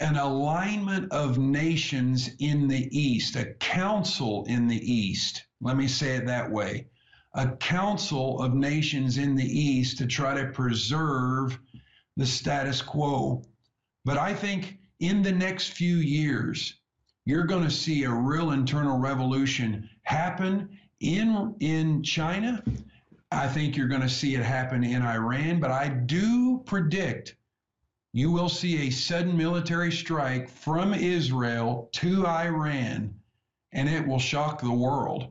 an 0.00 0.16
alignment 0.16 1.12
of 1.12 1.38
nations 1.38 2.30
in 2.38 2.68
the 2.68 2.88
East, 2.96 3.34
a 3.34 3.54
council 3.54 4.44
in 4.48 4.68
the 4.68 4.92
East. 4.92 5.44
Let 5.60 5.76
me 5.76 5.88
say 5.88 6.14
it 6.16 6.26
that 6.26 6.48
way 6.50 6.86
a 7.34 7.56
council 7.56 8.42
of 8.42 8.54
nations 8.54 9.18
in 9.18 9.34
the 9.34 9.60
East 9.60 9.98
to 9.98 10.06
try 10.06 10.34
to 10.34 10.50
preserve 10.50 11.58
the 12.16 12.26
status 12.26 12.82
quo. 12.82 13.42
But 14.04 14.18
I 14.18 14.34
think 14.34 14.78
in 15.00 15.22
the 15.22 15.32
next 15.32 15.68
few 15.68 15.96
years, 15.96 16.74
you're 17.26 17.44
going 17.44 17.64
to 17.64 17.70
see 17.70 18.04
a 18.04 18.10
real 18.10 18.52
internal 18.52 18.98
revolution 18.98 19.88
happen 20.02 20.78
in 21.00 21.54
in 21.60 22.02
China. 22.02 22.62
I 23.30 23.46
think 23.46 23.76
you're 23.76 23.88
going 23.88 24.02
to 24.02 24.08
see 24.08 24.34
it 24.34 24.42
happen 24.42 24.82
in 24.84 25.02
Iran, 25.02 25.60
but 25.60 25.70
I 25.70 25.88
do 25.88 26.62
predict 26.64 27.36
you 28.12 28.32
will 28.32 28.48
see 28.48 28.88
a 28.88 28.90
sudden 28.90 29.36
military 29.36 29.92
strike 29.92 30.48
from 30.48 30.94
Israel 30.94 31.88
to 31.92 32.26
Iran, 32.26 33.14
and 33.72 33.88
it 33.88 34.06
will 34.06 34.18
shock 34.18 34.60
the 34.60 34.72
world. 34.72 35.30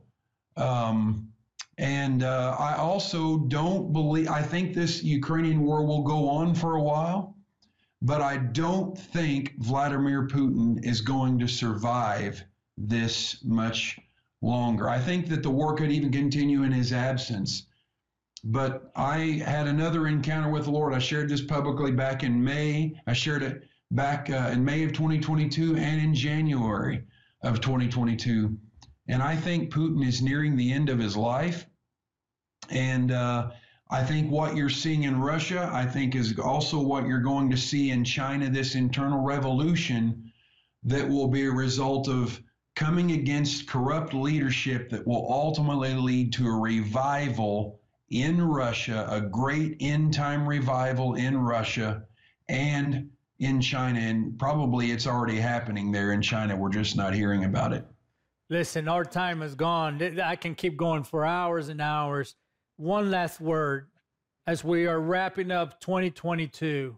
Um, 0.55 1.33
and 1.77 2.23
uh, 2.23 2.55
I 2.57 2.75
also 2.75 3.39
don't 3.39 3.91
believe, 3.93 4.29
I 4.29 4.41
think 4.41 4.73
this 4.73 5.03
Ukrainian 5.03 5.61
war 5.61 5.85
will 5.85 6.03
go 6.03 6.29
on 6.29 6.55
for 6.55 6.75
a 6.75 6.81
while, 6.81 7.35
but 8.01 8.21
I 8.21 8.37
don't 8.37 8.97
think 8.97 9.55
Vladimir 9.57 10.27
Putin 10.27 10.83
is 10.85 11.01
going 11.01 11.39
to 11.39 11.47
survive 11.47 12.43
this 12.77 13.43
much 13.43 13.99
longer. 14.41 14.87
I 14.87 14.99
think 14.99 15.27
that 15.29 15.43
the 15.43 15.49
war 15.49 15.75
could 15.75 15.91
even 15.91 16.11
continue 16.11 16.63
in 16.63 16.71
his 16.71 16.93
absence. 16.93 17.66
But 18.49 18.93
I 18.95 19.43
had 19.45 19.67
another 19.67 20.07
encounter 20.07 20.49
with 20.49 20.63
the 20.63 20.71
Lord. 20.71 20.93
I 20.93 20.99
shared 20.99 21.27
this 21.27 21.41
publicly 21.41 21.91
back 21.91 22.23
in 22.23 22.41
May. 22.41 22.97
I 23.05 23.11
shared 23.11 23.43
it 23.43 23.67
back 23.91 24.29
uh, 24.29 24.51
in 24.53 24.63
May 24.63 24.85
of 24.85 24.93
2022 24.93 25.75
and 25.75 25.99
in 25.99 26.15
January 26.15 27.03
of 27.43 27.59
2022. 27.59 28.57
And 29.09 29.21
I 29.21 29.35
think 29.35 29.73
Putin 29.73 30.07
is 30.07 30.21
nearing 30.21 30.55
the 30.55 30.71
end 30.71 30.87
of 30.87 30.97
his 30.97 31.17
life. 31.17 31.65
And 32.69 33.11
uh, 33.11 33.49
I 33.89 34.01
think 34.05 34.31
what 34.31 34.55
you're 34.55 34.69
seeing 34.69 35.03
in 35.03 35.19
Russia, 35.19 35.69
I 35.73 35.85
think, 35.85 36.15
is 36.15 36.39
also 36.39 36.79
what 36.79 37.05
you're 37.05 37.19
going 37.19 37.49
to 37.49 37.57
see 37.57 37.91
in 37.91 38.05
China 38.05 38.49
this 38.49 38.75
internal 38.75 39.19
revolution 39.19 40.31
that 40.83 41.09
will 41.09 41.27
be 41.27 41.47
a 41.47 41.51
result 41.51 42.07
of 42.07 42.41
coming 42.77 43.11
against 43.11 43.67
corrupt 43.67 44.13
leadership 44.13 44.89
that 44.91 45.05
will 45.05 45.27
ultimately 45.29 45.95
lead 45.95 46.31
to 46.31 46.47
a 46.47 46.57
revival 46.57 47.81
in 48.09 48.41
Russia, 48.41 49.07
a 49.09 49.21
great 49.21 49.77
end 49.79 50.13
time 50.13 50.47
revival 50.47 51.15
in 51.15 51.37
Russia, 51.37 52.03
and 52.47 53.09
in 53.39 53.61
China, 53.61 53.99
and 53.99 54.37
probably 54.39 54.91
it's 54.91 55.05
already 55.05 55.37
happening 55.37 55.91
there 55.91 56.13
in 56.13 56.21
China. 56.21 56.55
We're 56.55 56.69
just 56.69 56.95
not 56.95 57.13
hearing 57.13 57.43
about 57.43 57.73
it. 57.73 57.85
Listen, 58.49 58.87
our 58.87 59.03
time 59.03 59.41
is 59.41 59.55
gone. 59.55 60.01
I 60.19 60.35
can 60.35 60.55
keep 60.55 60.77
going 60.77 61.03
for 61.03 61.25
hours 61.25 61.69
and 61.69 61.81
hours. 61.81 62.35
One 62.77 63.11
last 63.11 63.41
word 63.41 63.87
as 64.47 64.63
we 64.63 64.87
are 64.87 65.01
wrapping 65.01 65.51
up 65.51 65.81
2022. 65.81 66.97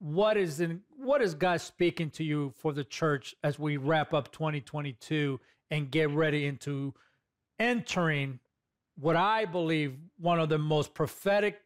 What 0.00 0.36
is 0.36 0.60
in, 0.60 0.82
what 0.96 1.22
is 1.22 1.34
God 1.34 1.60
speaking 1.60 2.10
to 2.10 2.24
you 2.24 2.52
for 2.56 2.72
the 2.72 2.84
church 2.84 3.34
as 3.42 3.58
we 3.58 3.78
wrap 3.78 4.12
up 4.12 4.30
2022 4.32 5.40
and 5.70 5.90
get 5.90 6.10
ready 6.10 6.46
into 6.46 6.92
entering 7.58 8.38
what 8.98 9.16
I 9.16 9.44
believe 9.44 9.96
one 10.18 10.40
of 10.40 10.48
the 10.48 10.58
most 10.58 10.94
prophetic 10.94 11.60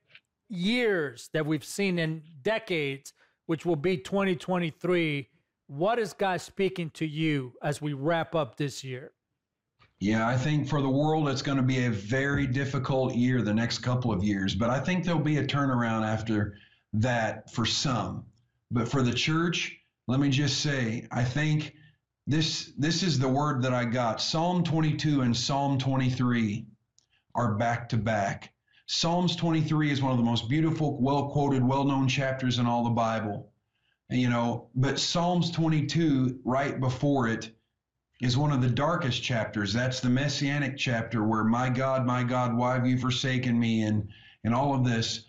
years 0.49 1.29
that 1.33 1.45
we've 1.45 1.65
seen 1.65 1.99
in 1.99 2.23
decades, 2.43 3.13
which 3.47 3.67
will 3.67 3.77
be 3.77 3.97
2023. 3.97 5.29
What 5.69 5.99
is 5.99 6.13
God 6.13 6.41
speaking 6.41 6.91
to 6.91 7.07
you 7.07 7.53
as 7.63 7.83
we 7.83 7.93
wrap 7.93 8.35
up 8.35 8.57
this 8.57 8.85
year? 8.85 9.13
Yeah, 9.99 10.29
I 10.29 10.37
think 10.37 10.69
for 10.69 10.83
the 10.83 10.89
world, 10.89 11.29
it's 11.29 11.43
going 11.43 11.57
to 11.57 11.63
be 11.63 11.87
a 11.87 11.91
very 11.91 12.47
difficult 12.47 13.15
year 13.15 13.41
the 13.41 13.55
next 13.55 13.79
couple 13.79 14.13
of 14.13 14.23
years, 14.23 14.55
but 14.55 14.69
I 14.69 14.79
think 14.79 15.05
there'll 15.05 15.21
be 15.21 15.39
a 15.39 15.47
turnaround 15.47 16.05
after 16.05 16.59
that 16.93 17.51
for 17.51 17.65
some. 17.65 18.25
But 18.71 18.89
for 18.89 19.03
the 19.03 19.13
church, 19.13 19.79
let 20.07 20.21
me 20.21 20.29
just 20.29 20.61
say, 20.61 21.07
I 21.11 21.25
think 21.25 21.75
this 22.27 22.73
this 22.77 23.03
is 23.03 23.19
the 23.19 23.29
word 23.29 23.63
that 23.63 23.73
I 23.73 23.85
got. 23.85 24.21
Psalm 24.21 24.63
22 24.63 25.23
and 25.23 25.37
Psalm 25.37 25.79
23 25.79 26.67
are 27.37 27.55
back 27.55 27.89
to 27.91 27.97
back. 27.97 28.53
Psalms 28.87 29.37
23 29.37 29.91
is 29.91 30.03
one 30.03 30.13
of 30.13 30.19
the 30.19 30.25
most 30.25 30.49
beautiful, 30.49 31.01
well 31.01 31.29
quoted, 31.29 31.65
well 31.65 31.85
known 31.85 32.09
chapters 32.09 32.59
in 32.59 32.67
all 32.67 32.85
the 32.85 32.91
Bible. 32.91 33.53
You 34.09 34.31
know, 34.31 34.69
but 34.75 34.99
Psalms 34.99 35.51
22, 35.51 36.41
right 36.45 36.79
before 36.81 37.29
it, 37.29 37.57
is 38.21 38.37
one 38.37 38.53
of 38.53 38.63
the 38.63 38.71
darkest 38.71 39.23
chapters. 39.23 39.73
That's 39.73 40.01
the 40.01 40.09
messianic 40.09 40.77
chapter 40.77 41.25
where 41.25 41.45
my 41.45 41.69
God, 41.69 42.07
my 42.07 42.23
God, 42.23 42.57
why 42.57 42.75
have 42.75 42.87
you 42.87 42.99
forsaken 42.99 43.59
me 43.59 43.83
and 43.83 44.09
and 44.47 44.55
all 44.55 44.75
of 44.75 44.85
this. 44.85 45.27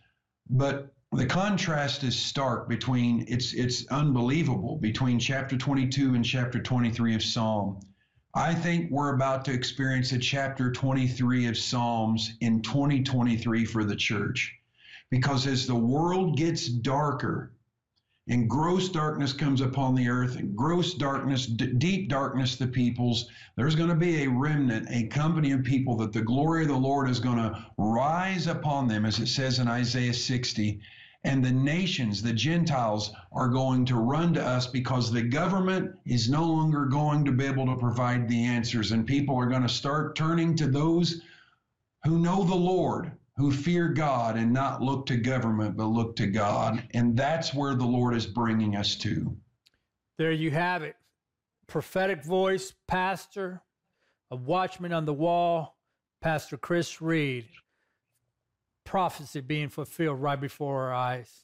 But 0.49 0.93
the 1.11 1.25
contrast 1.25 2.03
is 2.03 2.17
stark 2.17 2.69
between 2.69 3.25
it's 3.27 3.53
it's 3.53 3.85
unbelievable 3.87 4.77
between 4.77 5.19
chapter 5.19 5.57
22 5.57 6.13
and 6.15 6.23
chapter 6.23 6.61
23 6.61 7.15
of 7.15 7.23
Psalm. 7.23 7.79
I 8.37 8.53
think 8.53 8.91
we're 8.91 9.15
about 9.15 9.45
to 9.45 9.51
experience 9.51 10.11
a 10.11 10.19
chapter 10.19 10.71
23 10.71 11.47
of 11.47 11.57
Psalms 11.57 12.33
in 12.39 12.61
2023 12.61 13.65
for 13.65 13.83
the 13.83 13.95
church. 13.95 14.53
Because 15.09 15.47
as 15.47 15.65
the 15.65 15.73
world 15.73 16.37
gets 16.37 16.67
darker, 16.67 17.51
and 18.27 18.47
gross 18.47 18.89
darkness 18.89 19.33
comes 19.33 19.61
upon 19.61 19.95
the 19.95 20.07
earth, 20.07 20.35
and 20.35 20.55
gross 20.55 20.93
darkness, 20.93 21.47
d- 21.47 21.73
deep 21.79 22.09
darkness, 22.09 22.57
the 22.57 22.67
peoples. 22.67 23.27
There's 23.55 23.73
going 23.73 23.89
to 23.89 23.95
be 23.95 24.23
a 24.23 24.29
remnant, 24.29 24.87
a 24.91 25.07
company 25.07 25.51
of 25.51 25.63
people 25.63 25.95
that 25.97 26.13
the 26.13 26.21
glory 26.21 26.61
of 26.61 26.67
the 26.67 26.77
Lord 26.77 27.09
is 27.09 27.19
going 27.19 27.37
to 27.37 27.65
rise 27.79 28.45
upon 28.45 28.87
them, 28.87 29.03
as 29.03 29.17
it 29.17 29.29
says 29.29 29.57
in 29.57 29.67
Isaiah 29.67 30.13
60. 30.13 30.79
And 31.27 31.43
the 31.43 31.51
nations, 31.51 32.21
the 32.21 32.31
Gentiles, 32.31 33.13
are 33.33 33.49
going 33.49 33.83
to 33.87 33.97
run 33.97 34.33
to 34.35 34.41
us 34.41 34.65
because 34.65 35.11
the 35.11 35.21
government 35.21 35.93
is 36.05 36.29
no 36.29 36.45
longer 36.45 36.85
going 36.85 37.25
to 37.25 37.33
be 37.33 37.43
able 37.43 37.65
to 37.65 37.75
provide 37.75 38.29
the 38.29 38.45
answers. 38.45 38.93
And 38.93 39.05
people 39.05 39.35
are 39.35 39.45
going 39.45 39.61
to 39.63 39.67
start 39.67 40.15
turning 40.15 40.55
to 40.55 40.67
those 40.67 41.21
who 42.05 42.19
know 42.19 42.45
the 42.45 42.55
Lord, 42.55 43.11
who 43.35 43.51
fear 43.51 43.89
God 43.89 44.37
and 44.37 44.53
not 44.53 44.81
look 44.81 45.05
to 45.07 45.17
government, 45.17 45.75
but 45.75 45.87
look 45.87 46.15
to 46.15 46.27
God. 46.27 46.87
And 46.93 47.17
that's 47.17 47.53
where 47.53 47.75
the 47.75 47.85
Lord 47.85 48.15
is 48.15 48.25
bringing 48.25 48.77
us 48.77 48.95
to. 48.95 49.35
There 50.17 50.31
you 50.31 50.51
have 50.51 50.81
it. 50.81 50.95
Prophetic 51.67 52.23
voice, 52.23 52.73
pastor, 52.87 53.61
a 54.31 54.37
watchman 54.37 54.93
on 54.93 55.03
the 55.03 55.13
wall, 55.13 55.77
Pastor 56.21 56.55
Chris 56.55 57.01
Reed. 57.01 57.49
Prophecy 58.87 59.41
being 59.41 59.67
fulfilled 59.67 60.21
right 60.21 60.39
before 60.39 60.83
our 60.83 60.93
eyes. 60.93 61.43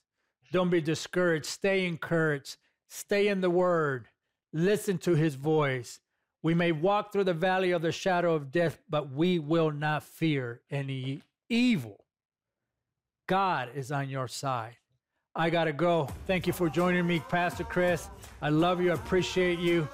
Don't 0.53 0.69
be 0.69 0.79
discouraged. 0.79 1.45
Stay 1.45 1.86
encouraged. 1.86 2.56
Stay 2.88 3.27
in 3.27 3.41
the 3.41 3.49
word. 3.49 4.08
Listen 4.53 4.97
to 4.99 5.13
his 5.13 5.36
voice. 5.36 5.99
We 6.41 6.53
may 6.53 6.71
walk 6.71 7.12
through 7.12 7.25
the 7.25 7.34
valley 7.34 7.71
of 7.71 7.82
the 7.82 7.91
shadow 7.91 8.34
of 8.34 8.51
death, 8.51 8.79
but 8.89 9.12
we 9.12 9.39
will 9.39 9.71
not 9.71 10.03
fear 10.03 10.62
any 10.71 11.21
evil. 11.49 12.06
God 13.27 13.69
is 13.75 13.91
on 13.91 14.10
your 14.10 14.29
side. 14.29 14.77
I 15.36 15.49
got 15.49 15.65
to 15.65 15.73
go. 15.73 16.08
Thank 16.27 16.47
you 16.47 16.53
for 16.53 16.69
joining 16.69 17.06
me, 17.06 17.19
Pastor 17.27 17.65
Chris. 17.65 18.08
I 18.41 18.49
love 18.49 18.82
you. 18.82 18.91
I 18.91 18.93
appreciate 18.93 19.60
you. 19.60 19.88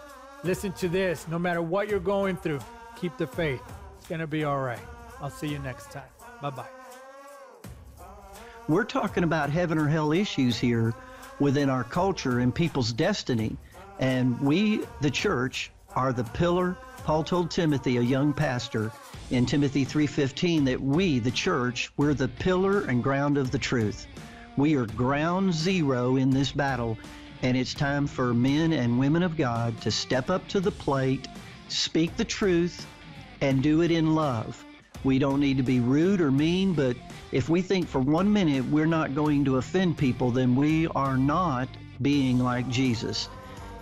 Listen 0.44 0.72
to 0.74 0.88
this. 0.88 1.28
No 1.28 1.40
matter 1.40 1.64
what 1.64 1.90
you're 1.90 2.00
going 2.00 2.38
through, 2.38 2.60
keep 2.96 3.18
the 3.18 3.26
faith. 3.26 3.64
It's 3.98 4.08
going 4.08 4.22
to 4.22 4.28
be 4.28 4.44
all 4.44 4.60
right. 4.60 4.80
I'll 5.20 5.32
see 5.32 5.48
you 5.48 5.60
next 5.60 5.92
time. 5.92 6.04
Bye 6.42 6.52
bye. 6.52 6.79
We're 8.70 8.84
talking 8.84 9.24
about 9.24 9.50
heaven 9.50 9.80
or 9.80 9.88
hell 9.88 10.12
issues 10.12 10.60
here 10.60 10.94
within 11.40 11.72
our 11.72 11.84
culture 11.84 12.38
and 12.38 12.54
people's 12.54 12.94
destiny. 12.94 13.58
And 13.98 14.40
we, 14.40 14.82
the 15.02 15.10
church, 15.10 15.72
are 15.96 16.14
the 16.14 16.24
pillar. 16.24 16.78
Paul 17.04 17.24
told 17.24 17.50
Timothy, 17.50 17.98
a 17.98 18.02
young 18.02 18.32
pastor, 18.32 18.92
in 19.32 19.48
Timothy 19.48 19.86
3:15 19.86 20.66
that 20.66 20.80
we, 20.80 21.18
the 21.18 21.32
church, 21.32 21.92
we're 21.98 22.14
the 22.14 22.28
pillar 22.28 22.82
and 22.82 23.02
ground 23.02 23.40
of 23.40 23.50
the 23.50 23.58
truth. 23.58 24.06
We 24.56 24.76
are 24.76 24.86
ground 24.86 25.52
zero 25.52 26.18
in 26.18 26.30
this 26.30 26.52
battle, 26.52 26.96
and 27.42 27.58
it's 27.58 27.74
time 27.74 28.06
for 28.06 28.36
men 28.36 28.74
and 28.74 29.00
women 29.00 29.24
of 29.24 29.36
God 29.36 29.82
to 29.82 29.90
step 29.90 30.30
up 30.30 30.48
to 30.50 30.60
the 30.60 30.70
plate, 30.70 31.28
speak 31.70 32.16
the 32.18 32.24
truth, 32.24 32.86
and 33.42 33.64
do 33.64 33.82
it 33.82 33.90
in 33.90 34.14
love. 34.14 34.64
We 35.04 35.20
don't 35.20 35.40
need 35.40 35.58
to 35.58 35.64
be 35.64 35.80
rude 35.80 36.22
or 36.22 36.32
mean, 36.32 36.74
but 36.74 36.98
if 37.32 37.50
we 37.50 37.62
think 37.62 37.88
for 37.88 38.00
one 38.00 38.32
minute 38.32 38.66
we're 38.66 38.86
not 38.86 39.16
going 39.16 39.46
to 39.46 39.58
offend 39.58 39.98
people, 39.98 40.32
then 40.32 40.56
we 40.56 40.88
are 40.88 41.18
not 41.18 41.70
being 42.02 42.40
like 42.40 42.68
Jesus. 42.70 43.30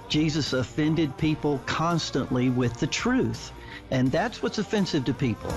Jesus 0.10 0.54
offended 0.54 1.16
people 1.18 1.62
constantly 1.66 2.50
with 2.50 2.80
the 2.80 2.88
truth. 2.88 3.52
And 3.92 4.12
that's 4.12 4.42
what's 4.42 4.58
offensive 4.58 5.06
to 5.06 5.14
people. 5.14 5.52